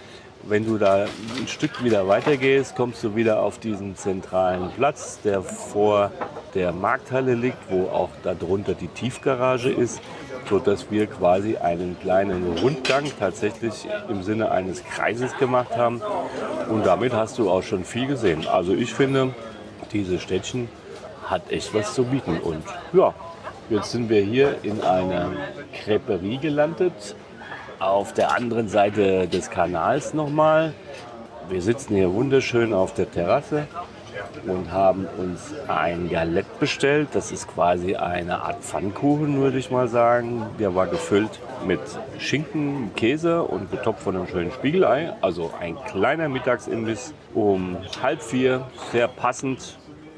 Wenn 0.49 0.65
du 0.65 0.79
da 0.79 1.05
ein 1.37 1.47
Stück 1.47 1.83
wieder 1.83 2.07
weitergehst, 2.07 2.75
kommst 2.75 3.03
du 3.03 3.15
wieder 3.15 3.43
auf 3.43 3.59
diesen 3.59 3.95
zentralen 3.95 4.71
Platz, 4.71 5.19
der 5.23 5.43
vor 5.43 6.11
der 6.55 6.71
Markthalle 6.71 7.35
liegt, 7.35 7.69
wo 7.69 7.83
auch 7.83 8.09
darunter 8.23 8.73
die 8.73 8.87
Tiefgarage 8.87 9.69
ist, 9.69 10.01
sodass 10.49 10.89
wir 10.89 11.05
quasi 11.05 11.57
einen 11.57 11.99
kleinen 11.99 12.57
Rundgang 12.57 13.11
tatsächlich 13.19 13.87
im 14.09 14.23
Sinne 14.23 14.49
eines 14.49 14.83
Kreises 14.83 15.37
gemacht 15.37 15.77
haben. 15.77 16.01
Und 16.67 16.83
damit 16.83 17.13
hast 17.13 17.37
du 17.37 17.51
auch 17.51 17.61
schon 17.61 17.85
viel 17.85 18.07
gesehen. 18.07 18.47
Also 18.47 18.73
ich 18.73 18.91
finde, 18.91 19.35
dieses 19.93 20.19
Städtchen 20.23 20.67
hat 21.25 21.51
echt 21.51 21.75
was 21.75 21.93
zu 21.93 22.05
bieten. 22.05 22.39
Und 22.39 22.63
ja, 22.91 23.13
Jetzt 23.69 23.91
sind 23.91 24.09
wir 24.09 24.23
hier 24.23 24.57
in 24.63 24.81
einer 24.81 25.29
Creperie 25.83 26.39
gelandet. 26.39 27.15
Auf 27.79 28.13
der 28.13 28.35
anderen 28.35 28.67
Seite 28.67 29.29
des 29.29 29.49
Kanals 29.49 30.13
nochmal. 30.13 30.73
Wir 31.47 31.61
sitzen 31.61 31.95
hier 31.95 32.13
wunderschön 32.13 32.73
auf 32.73 32.93
der 32.93 33.09
Terrasse 33.09 33.67
und 34.45 34.69
haben 34.73 35.07
uns 35.17 35.53
ein 35.69 36.09
Galette 36.09 36.49
bestellt. 36.59 37.07
Das 37.13 37.31
ist 37.31 37.47
quasi 37.47 37.95
eine 37.95 38.41
Art 38.41 38.63
Pfannkuchen, 38.63 39.39
würde 39.39 39.57
ich 39.57 39.71
mal 39.71 39.87
sagen. 39.87 40.45
Der 40.59 40.75
war 40.75 40.87
gefüllt 40.87 41.39
mit 41.65 41.79
Schinken, 42.17 42.91
Käse 42.95 43.43
und 43.43 43.71
getoppt 43.71 44.01
von 44.01 44.17
einem 44.17 44.27
schönen 44.27 44.51
Spiegelei. 44.51 45.13
Also 45.21 45.51
ein 45.57 45.77
kleiner 45.85 46.27
Mittagsimbiss 46.27 47.13
um 47.33 47.77
halb 48.03 48.21
vier, 48.21 48.67
sehr 48.91 49.07
passend 49.07 49.77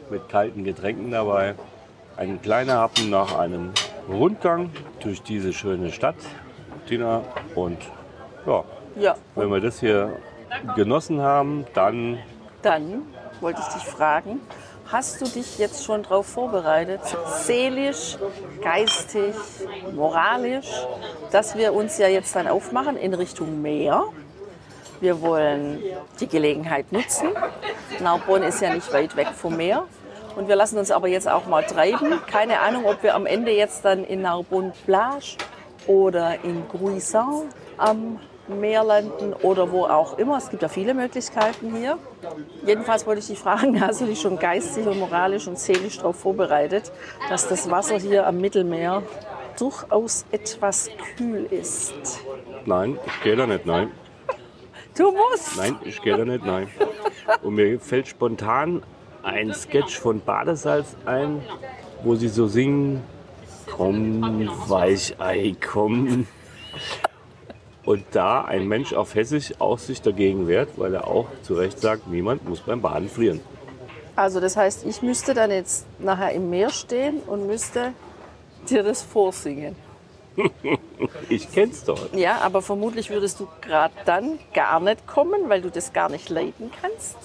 mit 0.09 0.29
kalten 0.29 0.63
Getränken 0.63 1.11
dabei. 1.11 1.53
Ein 2.17 2.41
kleiner 2.41 2.79
Happen 2.79 3.11
nach 3.11 3.37
einem 3.37 3.71
Rundgang 4.09 4.71
durch 4.99 5.21
diese 5.21 5.53
schöne 5.53 5.91
Stadt, 5.91 6.17
Tina. 6.87 7.21
Und 7.55 7.77
ja, 8.45 8.63
ja. 8.95 9.15
wenn 9.35 9.49
wir 9.49 9.59
das 9.59 9.79
hier 9.79 10.17
genossen 10.75 11.21
haben, 11.21 11.65
dann 11.73 12.19
Dann 12.61 13.03
wollte 13.39 13.61
ich 13.61 13.73
dich 13.73 13.83
fragen, 13.83 14.39
hast 14.91 15.21
du 15.21 15.25
dich 15.25 15.57
jetzt 15.57 15.83
schon 15.83 16.03
darauf 16.03 16.27
vorbereitet, 16.27 17.01
seelisch, 17.25 18.17
geistig, 18.61 19.33
moralisch, 19.93 20.69
dass 21.31 21.55
wir 21.55 21.73
uns 21.73 21.97
ja 21.97 22.07
jetzt 22.07 22.35
dann 22.35 22.47
aufmachen 22.47 22.97
in 22.97 23.13
Richtung 23.13 23.61
Meer? 23.61 24.03
Wir 24.99 25.21
wollen 25.21 25.81
die 26.19 26.27
Gelegenheit 26.27 26.91
nutzen. 26.91 27.29
Narbonne 27.99 28.47
ist 28.47 28.61
ja 28.61 28.71
nicht 28.73 28.93
weit 28.93 29.15
weg 29.15 29.29
vom 29.35 29.57
Meer. 29.57 29.85
Und 30.35 30.47
wir 30.47 30.55
lassen 30.55 30.77
uns 30.77 30.91
aber 30.91 31.07
jetzt 31.07 31.27
auch 31.27 31.47
mal 31.47 31.63
treiben. 31.63 32.21
Keine 32.27 32.59
Ahnung, 32.59 32.85
ob 32.85 33.01
wir 33.01 33.15
am 33.15 33.25
Ende 33.25 33.51
jetzt 33.51 33.83
dann 33.83 34.03
in 34.03 34.21
Narbonne 34.21 34.73
Plage 34.85 35.37
oder 35.91 36.43
in 36.43 36.67
Gruissan 36.69 37.49
am 37.77 38.19
Meer 38.47 38.83
landen 38.83 39.33
oder 39.33 39.71
wo 39.71 39.85
auch 39.85 40.17
immer. 40.17 40.37
Es 40.37 40.49
gibt 40.49 40.61
ja 40.61 40.67
viele 40.67 40.93
Möglichkeiten 40.93 41.75
hier. 41.75 41.97
Jedenfalls 42.65 43.05
wollte 43.05 43.19
ich 43.19 43.27
dich 43.27 43.39
fragen, 43.39 43.79
hast 43.85 44.01
du 44.01 44.05
dich 44.05 44.19
schon 44.19 44.39
geistig 44.39 44.87
und 44.87 44.99
moralisch 44.99 45.47
und 45.47 45.59
seelisch 45.59 45.97
darauf 45.97 46.17
vorbereitet, 46.17 46.91
dass 47.29 47.47
das 47.47 47.69
Wasser 47.69 47.97
hier 47.97 48.25
am 48.25 48.39
Mittelmeer 48.39 49.03
durchaus 49.57 50.25
etwas 50.31 50.89
kühl 51.17 51.45
ist? 51.49 52.19
Nein, 52.65 52.97
ich 53.05 53.23
gehe 53.23 53.35
da 53.35 53.45
nicht, 53.45 53.65
nein. 53.65 53.91
Du 54.97 55.09
musst! 55.11 55.55
Nein, 55.55 55.77
ich 55.85 56.01
gehe 56.01 56.17
da 56.17 56.25
nicht, 56.25 56.45
nein. 56.45 56.67
Und 57.41 57.55
mir 57.55 57.79
fällt 57.79 58.09
spontan 58.09 58.83
ein 59.23 59.53
Sketch 59.53 59.97
von 59.97 60.19
Badesalz 60.19 60.97
ein, 61.05 61.41
wo 62.03 62.15
sie 62.15 62.27
so 62.27 62.47
singen, 62.47 63.01
komm, 63.81 64.49
Weichei, 64.67 65.55
komm. 65.59 66.27
Und 67.83 68.05
da 68.11 68.43
ein 68.43 68.67
Mensch 68.67 68.93
auf 68.93 69.15
Hessisch 69.15 69.53
auch 69.59 69.79
sich 69.79 70.01
dagegen 70.01 70.47
wehrt, 70.47 70.77
weil 70.77 70.93
er 70.93 71.07
auch 71.07 71.27
zu 71.41 71.55
Recht 71.55 71.79
sagt, 71.79 72.07
niemand 72.07 72.47
muss 72.47 72.59
beim 72.59 72.81
Baden 72.81 73.09
frieren. 73.09 73.41
Also 74.15 74.39
das 74.39 74.55
heißt, 74.55 74.85
ich 74.85 75.01
müsste 75.01 75.33
dann 75.33 75.49
jetzt 75.49 75.85
nachher 75.99 76.31
im 76.33 76.49
Meer 76.49 76.69
stehen 76.69 77.21
und 77.25 77.47
müsste 77.47 77.93
dir 78.69 78.83
das 78.83 79.01
vorsingen. 79.01 79.75
ich 81.29 81.51
kenn's 81.51 81.83
doch. 81.83 82.13
Ja, 82.13 82.37
aber 82.41 82.61
vermutlich 82.61 83.09
würdest 83.09 83.39
du 83.39 83.47
gerade 83.61 83.93
dann 84.05 84.37
gar 84.53 84.79
nicht 84.79 85.07
kommen, 85.07 85.49
weil 85.49 85.61
du 85.61 85.71
das 85.71 85.91
gar 85.91 86.09
nicht 86.09 86.29
leiden 86.29 86.71
kannst. 86.81 87.17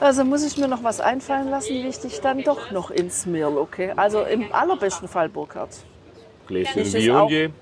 Also 0.00 0.24
muss 0.24 0.42
ich 0.42 0.56
mir 0.56 0.66
noch 0.66 0.82
was 0.82 1.00
einfallen 1.00 1.50
lassen, 1.50 1.74
wie 1.74 1.86
ich 1.86 1.98
dich 1.98 2.20
dann 2.20 2.42
doch 2.42 2.70
noch 2.70 2.90
ins 2.90 3.26
Meer 3.26 3.50
locke. 3.50 3.96
Also 3.96 4.22
im 4.22 4.50
allerbesten 4.52 5.08
Fall, 5.08 5.28
Burkhard. 5.28 5.70
Gläschen 6.46 6.82
Ist 6.82 6.94
es 6.94 7.02
Viognier. 7.02 7.52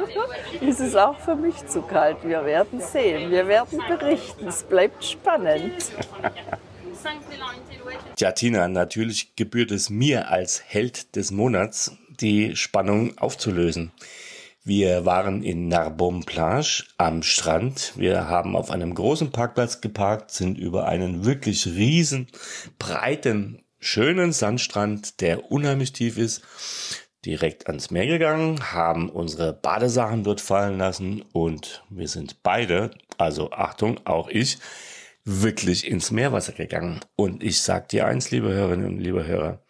Ist 0.60 0.80
es 0.80 0.94
auch 0.94 1.18
für 1.18 1.34
mich 1.34 1.66
zu 1.66 1.82
kalt? 1.82 2.18
Wir 2.22 2.44
werden 2.44 2.80
sehen. 2.80 3.30
Wir 3.30 3.46
werden 3.48 3.80
berichten. 3.88 4.46
Es 4.46 4.62
bleibt 4.62 5.04
spannend. 5.04 5.92
Tja, 8.16 8.32
Tina, 8.32 8.68
natürlich 8.68 9.34
gebührt 9.34 9.72
es 9.72 9.90
mir 9.90 10.30
als 10.30 10.62
Held 10.66 11.16
des 11.16 11.32
Monats, 11.32 11.96
die 12.08 12.54
Spannung 12.54 13.18
aufzulösen. 13.18 13.92
Wir 14.62 15.06
waren 15.06 15.42
in 15.42 15.68
Narbonne 15.68 16.20
Plage 16.20 16.84
am 16.98 17.22
Strand. 17.22 17.94
Wir 17.96 18.28
haben 18.28 18.56
auf 18.56 18.70
einem 18.70 18.94
großen 18.94 19.32
Parkplatz 19.32 19.80
geparkt, 19.80 20.32
sind 20.32 20.58
über 20.58 20.86
einen 20.86 21.24
wirklich 21.24 21.66
riesen, 21.66 22.26
breiten, 22.78 23.64
schönen 23.78 24.32
Sandstrand, 24.32 25.22
der 25.22 25.50
unheimlich 25.50 25.94
tief 25.94 26.18
ist, 26.18 26.42
direkt 27.24 27.68
ans 27.68 27.90
Meer 27.90 28.06
gegangen, 28.06 28.72
haben 28.72 29.08
unsere 29.08 29.54
Badesachen 29.54 30.24
dort 30.24 30.42
fallen 30.42 30.76
lassen 30.76 31.24
und 31.32 31.82
wir 31.88 32.08
sind 32.08 32.42
beide, 32.42 32.90
also 33.16 33.52
Achtung, 33.52 33.98
auch 34.04 34.28
ich, 34.28 34.58
wirklich 35.24 35.86
ins 35.88 36.10
Meerwasser 36.10 36.52
gegangen. 36.52 37.00
Und 37.16 37.42
ich 37.42 37.62
sag 37.62 37.88
dir 37.88 38.06
eins, 38.06 38.30
liebe 38.30 38.48
Hörerinnen 38.48 38.86
und 38.86 38.98
liebe 38.98 39.26
Hörer, 39.26 39.62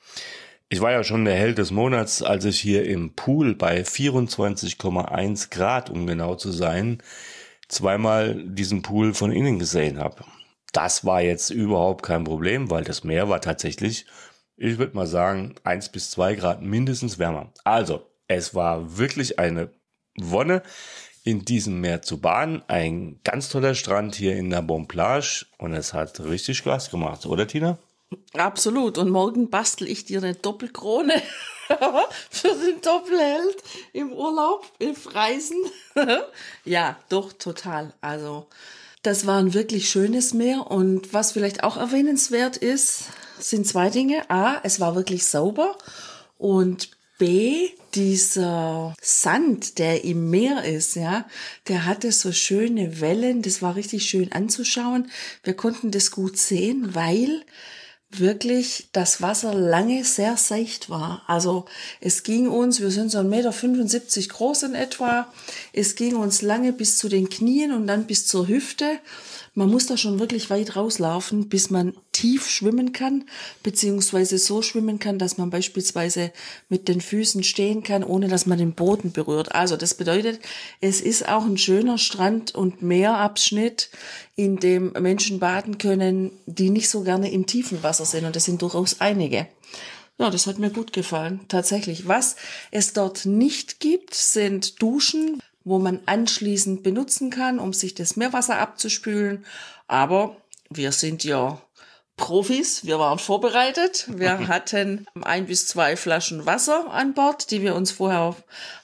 ich 0.72 0.80
war 0.80 0.92
ja 0.92 1.02
schon 1.02 1.24
der 1.24 1.34
Held 1.34 1.58
des 1.58 1.72
Monats, 1.72 2.22
als 2.22 2.44
ich 2.44 2.60
hier 2.60 2.86
im 2.86 3.14
Pool 3.14 3.56
bei 3.56 3.82
24,1 3.82 5.50
Grad, 5.50 5.90
um 5.90 6.06
genau 6.06 6.36
zu 6.36 6.52
sein, 6.52 7.02
zweimal 7.66 8.40
diesen 8.46 8.80
Pool 8.80 9.12
von 9.12 9.32
innen 9.32 9.58
gesehen 9.58 9.98
habe. 9.98 10.24
Das 10.72 11.04
war 11.04 11.22
jetzt 11.22 11.50
überhaupt 11.50 12.04
kein 12.04 12.22
Problem, 12.22 12.70
weil 12.70 12.84
das 12.84 13.02
Meer 13.02 13.28
war 13.28 13.40
tatsächlich, 13.40 14.06
ich 14.56 14.78
würde 14.78 14.94
mal 14.94 15.08
sagen, 15.08 15.56
eins 15.64 15.88
bis 15.88 16.12
zwei 16.12 16.36
Grad 16.36 16.62
mindestens 16.62 17.18
wärmer. 17.18 17.52
Also, 17.64 18.06
es 18.28 18.54
war 18.54 18.96
wirklich 18.96 19.40
eine 19.40 19.70
Wonne, 20.16 20.62
in 21.24 21.44
diesem 21.44 21.80
Meer 21.80 22.00
zu 22.02 22.20
baden. 22.20 22.62
Ein 22.68 23.20
ganz 23.24 23.48
toller 23.48 23.74
Strand 23.74 24.14
hier 24.14 24.36
in 24.36 24.50
der 24.50 24.62
Plage 24.62 25.46
und 25.58 25.74
es 25.74 25.92
hat 25.92 26.20
richtig 26.20 26.58
Spaß 26.58 26.90
gemacht, 26.90 27.26
oder 27.26 27.46
Tina? 27.46 27.78
Absolut. 28.32 28.98
Und 28.98 29.10
morgen 29.10 29.50
bastel 29.50 29.88
ich 29.88 30.04
dir 30.04 30.18
eine 30.18 30.34
Doppelkrone 30.34 31.20
für 32.30 32.48
den 32.48 32.80
Doppelheld 32.80 33.56
im 33.92 34.12
Urlaub, 34.12 34.66
im 34.78 34.94
Reisen. 35.06 35.58
ja, 36.64 36.98
doch, 37.08 37.32
total. 37.32 37.92
Also, 38.00 38.48
das 39.02 39.26
war 39.26 39.38
ein 39.38 39.54
wirklich 39.54 39.88
schönes 39.88 40.34
Meer. 40.34 40.70
Und 40.70 41.12
was 41.12 41.32
vielleicht 41.32 41.64
auch 41.64 41.76
erwähnenswert 41.76 42.56
ist, 42.56 43.04
sind 43.38 43.66
zwei 43.66 43.90
Dinge. 43.90 44.28
A, 44.30 44.60
es 44.62 44.80
war 44.80 44.94
wirklich 44.94 45.26
sauber. 45.26 45.76
Und 46.36 46.90
B, 47.18 47.68
dieser 47.94 48.94
Sand, 49.00 49.78
der 49.78 50.04
im 50.04 50.30
Meer 50.30 50.64
ist, 50.64 50.96
ja, 50.96 51.26
der 51.68 51.84
hatte 51.84 52.12
so 52.12 52.32
schöne 52.32 53.00
Wellen. 53.00 53.42
Das 53.42 53.60
war 53.62 53.76
richtig 53.76 54.06
schön 54.06 54.32
anzuschauen. 54.32 55.10
Wir 55.44 55.54
konnten 55.54 55.90
das 55.90 56.10
gut 56.10 56.38
sehen, 56.38 56.94
weil 56.94 57.44
wirklich 58.10 58.88
das 58.92 59.22
Wasser 59.22 59.54
lange 59.54 60.04
sehr 60.04 60.36
seicht 60.36 60.90
war. 60.90 61.22
Also 61.26 61.66
es 62.00 62.22
ging 62.22 62.48
uns, 62.48 62.80
wir 62.80 62.90
sind 62.90 63.10
so 63.10 63.18
1,75 63.18 64.18
Meter 64.18 64.34
groß 64.34 64.64
in 64.64 64.74
etwa, 64.74 65.32
es 65.72 65.94
ging 65.94 66.16
uns 66.16 66.42
lange 66.42 66.72
bis 66.72 66.98
zu 66.98 67.08
den 67.08 67.28
Knien 67.28 67.72
und 67.72 67.86
dann 67.86 68.06
bis 68.06 68.26
zur 68.26 68.48
Hüfte. 68.48 68.98
Man 69.54 69.68
muss 69.68 69.86
da 69.86 69.96
schon 69.96 70.20
wirklich 70.20 70.48
weit 70.48 70.76
rauslaufen, 70.76 71.48
bis 71.48 71.70
man 71.70 71.94
tief 72.12 72.48
schwimmen 72.48 72.92
kann, 72.92 73.24
beziehungsweise 73.64 74.38
so 74.38 74.62
schwimmen 74.62 75.00
kann, 75.00 75.18
dass 75.18 75.38
man 75.38 75.50
beispielsweise 75.50 76.32
mit 76.68 76.86
den 76.86 77.00
Füßen 77.00 77.42
stehen 77.42 77.82
kann, 77.82 78.04
ohne 78.04 78.28
dass 78.28 78.46
man 78.46 78.58
den 78.58 78.74
Boden 78.74 79.10
berührt. 79.10 79.52
Also 79.52 79.76
das 79.76 79.94
bedeutet, 79.94 80.40
es 80.80 81.00
ist 81.00 81.28
auch 81.28 81.44
ein 81.44 81.58
schöner 81.58 81.98
Strand- 81.98 82.54
und 82.54 82.82
Meerabschnitt, 82.82 83.90
in 84.36 84.56
dem 84.58 84.92
Menschen 84.92 85.40
baden 85.40 85.78
können, 85.78 86.30
die 86.46 86.70
nicht 86.70 86.88
so 86.88 87.02
gerne 87.02 87.30
im 87.30 87.46
tiefen 87.46 87.82
Wasser 87.82 88.04
sind. 88.04 88.24
Und 88.24 88.36
das 88.36 88.44
sind 88.44 88.62
durchaus 88.62 89.00
einige. 89.00 89.48
Ja, 90.20 90.30
das 90.30 90.46
hat 90.46 90.58
mir 90.58 90.70
gut 90.70 90.92
gefallen, 90.92 91.40
tatsächlich. 91.48 92.06
Was 92.06 92.36
es 92.70 92.92
dort 92.92 93.24
nicht 93.24 93.80
gibt, 93.80 94.14
sind 94.14 94.80
Duschen, 94.82 95.42
wo 95.64 95.78
man 95.78 96.00
anschließend 96.06 96.82
benutzen 96.82 97.30
kann, 97.30 97.58
um 97.58 97.72
sich 97.72 97.94
das 97.94 98.16
Meerwasser 98.16 98.58
abzuspülen. 98.58 99.44
Aber 99.86 100.36
wir 100.70 100.92
sind 100.92 101.24
ja 101.24 101.60
Profis, 102.16 102.84
wir 102.84 102.98
waren 102.98 103.18
vorbereitet. 103.18 104.06
Wir 104.08 104.48
hatten 104.48 105.06
ein 105.22 105.46
bis 105.46 105.66
zwei 105.66 105.96
Flaschen 105.96 106.46
Wasser 106.46 106.90
an 106.90 107.14
Bord, 107.14 107.50
die 107.50 107.62
wir 107.62 107.74
uns 107.74 107.92
vorher 107.92 108.36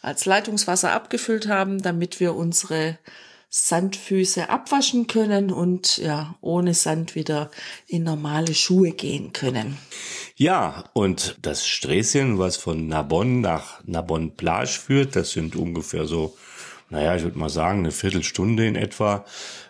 als 0.03 0.25
Leitungswasser 0.25 0.93
abgefüllt 0.93 1.47
haben, 1.47 1.83
damit 1.83 2.19
wir 2.19 2.35
unsere 2.35 2.99
Sandfüße 3.49 4.49
abwaschen 4.49 5.07
können 5.07 5.51
und 5.53 5.99
ja, 5.99 6.35
ohne 6.41 6.75
Sand 6.75 7.15
wieder 7.15 7.51
in 7.87 8.03
normale 8.03 8.55
Schuhe 8.55 8.91
gehen 8.91 9.33
können. 9.33 9.79
Ja, 10.35 10.85
und 10.93 11.37
das 11.41 11.67
Sträßchen, 11.67 12.39
was 12.39 12.57
von 12.57 12.89
Narbonne 12.89 13.41
nach 13.41 13.83
Narbonne 13.85 14.31
Plage 14.31 14.69
führt, 14.69 15.17
das 15.17 15.31
sind 15.31 15.57
ungefähr 15.57 16.07
so 16.07 16.37
naja, 16.89 17.17
ich 17.17 17.23
würde 17.25 17.39
mal 17.39 17.49
sagen, 17.49 17.81
eine 17.81 17.91
Viertelstunde 17.91 18.67
in 18.67 18.77
etwa, 18.77 19.25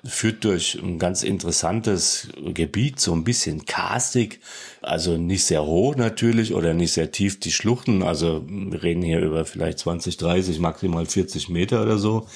führt 0.05 0.44
durch 0.44 0.79
ein 0.83 0.98
ganz 0.98 1.22
interessantes 1.22 2.29
Gebiet, 2.37 3.00
so 3.00 3.12
ein 3.14 3.24
bisschen 3.24 3.64
karstig, 3.64 4.40
also 4.83 5.16
nicht 5.16 5.44
sehr 5.44 5.64
hoch 5.64 5.96
natürlich 5.96 6.52
oder 6.52 6.74
nicht 6.74 6.92
sehr 6.92 7.11
tief 7.11 7.40
die 7.40 7.52
Schluchten, 7.52 8.02
also 8.02 8.44
wir 8.46 8.83
reden 8.83 9.02
hier 9.02 9.20
über 9.20 9.44
vielleicht 9.46 9.79
20, 9.79 10.18
30, 10.18 10.59
maximal 10.61 11.07
40 11.07 11.48
Meter 11.48 11.83
oder 11.83 11.96
so, 11.96 12.26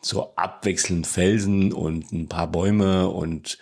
so 0.00 0.32
abwechselnd 0.36 1.06
Felsen 1.06 1.72
und 1.72 2.12
ein 2.12 2.28
paar 2.28 2.46
Bäume 2.46 3.08
und 3.08 3.58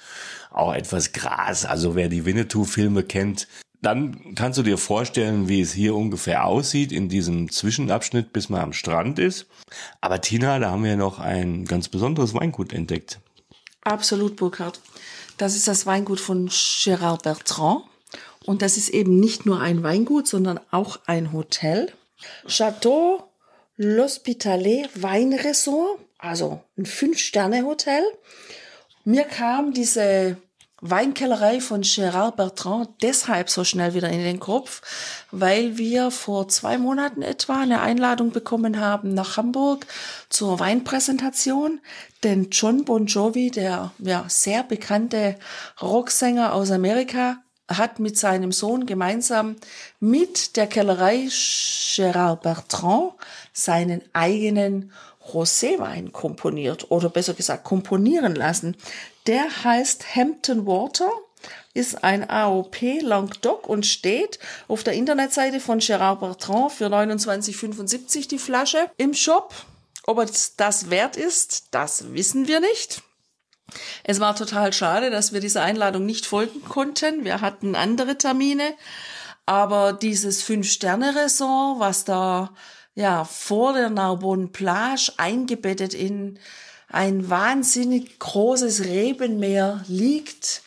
auch 0.50 0.74
etwas 0.74 1.12
Gras. 1.12 1.64
Also 1.64 1.94
wer 1.94 2.08
die 2.08 2.24
Winnetou-Filme 2.24 3.02
kennt, 3.02 3.46
dann 3.86 4.34
kannst 4.34 4.58
du 4.58 4.64
dir 4.64 4.78
vorstellen, 4.78 5.48
wie 5.48 5.60
es 5.60 5.72
hier 5.72 5.94
ungefähr 5.94 6.44
aussieht 6.44 6.90
in 6.90 7.08
diesem 7.08 7.52
Zwischenabschnitt, 7.52 8.32
bis 8.32 8.48
man 8.48 8.60
am 8.60 8.72
Strand 8.72 9.20
ist. 9.20 9.46
Aber 10.00 10.20
Tina, 10.20 10.58
da 10.58 10.72
haben 10.72 10.82
wir 10.82 10.96
noch 10.96 11.20
ein 11.20 11.66
ganz 11.66 11.88
besonderes 11.88 12.34
Weingut 12.34 12.72
entdeckt. 12.72 13.20
Absolut, 13.82 14.34
Burkhard. 14.34 14.80
Das 15.36 15.54
ist 15.54 15.68
das 15.68 15.86
Weingut 15.86 16.18
von 16.18 16.48
Gérard 16.48 17.22
Bertrand. 17.22 17.84
Und 18.44 18.60
das 18.62 18.76
ist 18.76 18.88
eben 18.88 19.20
nicht 19.20 19.46
nur 19.46 19.60
ein 19.60 19.84
Weingut, 19.84 20.26
sondern 20.26 20.58
auch 20.72 20.98
ein 21.06 21.32
Hotel. 21.32 21.92
Chateau 22.48 23.30
L'Hospitalet 23.78 24.88
Weinresort, 24.94 26.00
also 26.18 26.60
ein 26.76 26.86
Fünf-Sterne-Hotel. 26.86 28.02
Mir 29.04 29.22
kam 29.24 29.72
diese 29.72 30.38
Weinkellerei 30.82 31.60
von 31.60 31.82
Gérard 31.82 32.36
Bertrand 32.36 32.90
deshalb 33.00 33.48
so 33.48 33.64
schnell 33.64 33.94
wieder 33.94 34.10
in 34.10 34.18
den 34.18 34.40
Kopf, 34.40 34.82
weil 35.30 35.78
wir 35.78 36.10
vor 36.10 36.48
zwei 36.48 36.76
Monaten 36.76 37.22
etwa 37.22 37.60
eine 37.60 37.80
Einladung 37.80 38.30
bekommen 38.30 38.78
haben 38.78 39.14
nach 39.14 39.38
Hamburg 39.38 39.86
zur 40.28 40.60
Weinpräsentation. 40.60 41.80
Denn 42.24 42.48
John 42.50 42.84
Bon 42.84 43.06
Jovi, 43.06 43.50
der 43.50 43.92
ja, 43.98 44.26
sehr 44.28 44.62
bekannte 44.64 45.38
Rocksänger 45.80 46.52
aus 46.52 46.70
Amerika, 46.70 47.38
hat 47.68 47.98
mit 47.98 48.18
seinem 48.18 48.52
Sohn 48.52 48.84
gemeinsam 48.84 49.56
mit 49.98 50.56
der 50.56 50.66
Kellerei 50.66 51.26
Gérard 51.28 52.42
Bertrand 52.42 53.14
seinen 53.52 54.02
eigenen 54.12 54.92
Roséwein 55.32 56.12
komponiert 56.12 56.90
oder 56.90 57.08
besser 57.08 57.34
gesagt 57.34 57.64
komponieren 57.64 58.34
lassen. 58.34 58.76
Der 59.26 59.64
heißt 59.64 60.14
Hampton 60.14 60.66
Water, 60.66 61.10
ist 61.74 62.04
ein 62.04 62.28
AOP 62.28 63.02
Languedoc 63.02 63.68
und 63.68 63.84
steht 63.84 64.38
auf 64.68 64.82
der 64.84 64.94
Internetseite 64.94 65.60
von 65.60 65.80
Gérard 65.80 66.20
Bertrand 66.20 66.72
für 66.72 66.86
29,75 66.86 68.28
die 68.28 68.38
Flasche 68.38 68.90
im 68.96 69.14
Shop. 69.14 69.52
Ob 70.06 70.18
es 70.20 70.56
das 70.56 70.90
wert 70.90 71.16
ist, 71.16 71.68
das 71.72 72.12
wissen 72.14 72.46
wir 72.46 72.60
nicht. 72.60 73.02
Es 74.04 74.20
war 74.20 74.36
total 74.36 74.72
schade, 74.72 75.10
dass 75.10 75.32
wir 75.32 75.40
dieser 75.40 75.62
Einladung 75.62 76.06
nicht 76.06 76.24
folgen 76.24 76.62
konnten. 76.62 77.24
Wir 77.24 77.40
hatten 77.40 77.74
andere 77.74 78.16
Termine. 78.16 78.74
Aber 79.44 79.92
dieses 79.92 80.42
Fünf-Sterne-Resort, 80.42 81.80
was 81.80 82.04
da 82.04 82.54
ja 82.94 83.24
vor 83.24 83.72
der 83.74 83.90
Narbonne 83.90 84.48
Plage 84.48 85.12
eingebettet 85.16 85.94
in 85.94 86.38
ein 86.88 87.28
wahnsinnig 87.28 88.18
großes 88.18 88.84
Rebenmeer 88.84 89.84
liegt. 89.88 90.62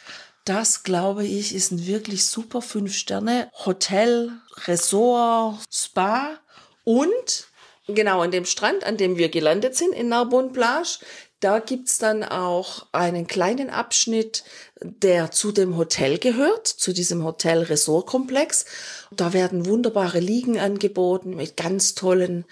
Das, 0.45 0.84
glaube 0.84 1.25
ich, 1.25 1.53
ist 1.53 1.71
ein 1.71 1.86
wirklich 1.86 2.25
super 2.25 2.62
Fünf-Sterne-Hotel, 2.62 4.32
Resort, 4.67 5.60
Spa 5.71 6.39
und 6.84 7.47
genau 7.88 8.21
an 8.21 8.32
dem 8.32 8.45
Strand, 8.45 8.84
an 8.84 8.97
dem 8.97 9.17
wir 9.17 9.29
gelandet 9.29 9.75
sind 9.75 9.93
in 9.93 10.10
Narbonne 10.10 10.49
Plage, 10.49 10.99
da 11.39 11.60
gibt's 11.60 11.97
dann 11.99 12.23
auch 12.23 12.88
einen 12.91 13.25
kleinen 13.25 13.69
Abschnitt, 13.69 14.43
der 14.82 15.32
zu 15.32 15.53
dem 15.53 15.77
Hotel 15.77 16.17
gehört, 16.17 16.67
zu 16.67 16.91
diesem 16.91 17.23
Hotel-Resort-Komplex. 17.23 18.65
Da 19.12 19.32
werden 19.32 19.65
wunderbare 19.65 20.19
Liegen 20.19 20.60
angeboten 20.60 21.36
mit 21.38 21.55
ganz 21.55 21.95
tollen 21.95 22.45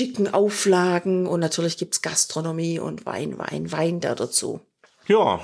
dicken 0.00 0.32
Auflagen 0.32 1.26
und 1.26 1.40
natürlich 1.40 1.76
gibt's 1.76 2.02
Gastronomie 2.02 2.78
und 2.78 3.06
Wein, 3.06 3.38
Wein, 3.38 3.70
Wein 3.70 4.00
da 4.00 4.14
dazu. 4.14 4.60
Ja, 5.06 5.40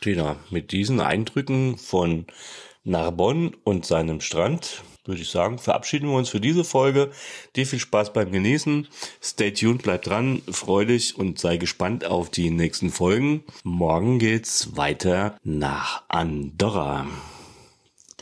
Tina, 0.00 0.36
mit 0.50 0.72
diesen 0.72 1.00
Eindrücken 1.00 1.76
von 1.76 2.26
Narbonne 2.84 3.52
und 3.64 3.84
seinem 3.84 4.20
Strand 4.20 4.82
würde 5.04 5.22
ich 5.22 5.30
sagen, 5.30 5.58
verabschieden 5.58 6.08
wir 6.08 6.16
uns 6.16 6.28
für 6.28 6.40
diese 6.40 6.64
Folge. 6.64 7.10
Dir 7.56 7.66
viel 7.66 7.80
Spaß 7.80 8.12
beim 8.12 8.30
Genießen. 8.30 8.86
Stay 9.22 9.52
tuned, 9.52 9.82
bleib 9.82 10.02
dran, 10.02 10.42
freu 10.50 10.84
dich 10.84 11.18
und 11.18 11.38
sei 11.38 11.56
gespannt 11.56 12.04
auf 12.04 12.30
die 12.30 12.50
nächsten 12.50 12.90
Folgen. 12.90 13.42
Morgen 13.64 14.18
geht's 14.18 14.76
weiter 14.76 15.36
nach 15.42 16.04
Andorra. 16.08 17.06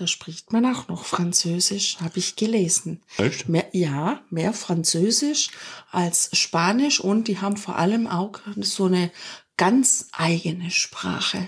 Da 0.01 0.07
spricht 0.07 0.51
man 0.51 0.65
auch 0.65 0.89
noch 0.89 1.05
Französisch, 1.05 1.99
habe 2.01 2.21
ich 2.21 2.35
gelesen. 2.35 3.03
Echt? 3.19 3.51
Mehr, 3.51 3.69
ja, 3.73 4.23
mehr 4.31 4.55
Französisch 4.55 5.51
als 5.91 6.31
Spanisch 6.33 7.01
und 7.01 7.29
die 7.29 7.43
haben 7.43 7.59
vor 7.59 7.77
allem 7.77 8.07
auch 8.07 8.41
so 8.57 8.87
eine 8.87 9.11
ganz 9.59 10.09
eigene 10.13 10.71
Sprache. 10.71 11.47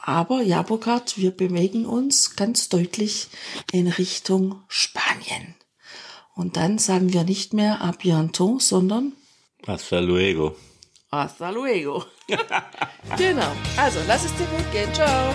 Aber 0.00 0.42
ja, 0.42 0.62
Burkhard, 0.62 1.18
wir 1.18 1.32
bewegen 1.32 1.86
uns 1.86 2.36
ganz 2.36 2.68
deutlich 2.68 3.30
in 3.72 3.88
Richtung 3.88 4.62
Spanien. 4.68 5.56
Und 6.36 6.56
dann 6.56 6.78
sagen 6.78 7.12
wir 7.12 7.24
nicht 7.24 7.52
mehr 7.52 7.82
a 7.82 7.90
bientôt, 7.90 8.62
sondern 8.62 9.12
hasta 9.66 9.98
luego. 9.98 10.54
Hasta 11.10 11.50
luego. 11.50 12.04
genau. 13.16 13.50
Also, 13.76 13.98
lass 14.06 14.24
es 14.24 14.32
dir 14.36 14.46
gut 14.46 14.70
gehen. 14.70 14.94
Ciao. 14.94 15.34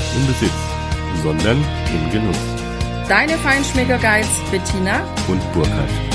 im 0.15 0.27
Besitz, 0.27 0.51
sondern 1.23 1.57
im 1.93 2.11
Genuss. 2.11 2.37
Deine 3.07 3.37
Feinschmecker 3.37 3.97
Guides 3.97 4.29
Bettina 4.51 5.01
und 5.27 5.41
Burkhard. 5.53 6.10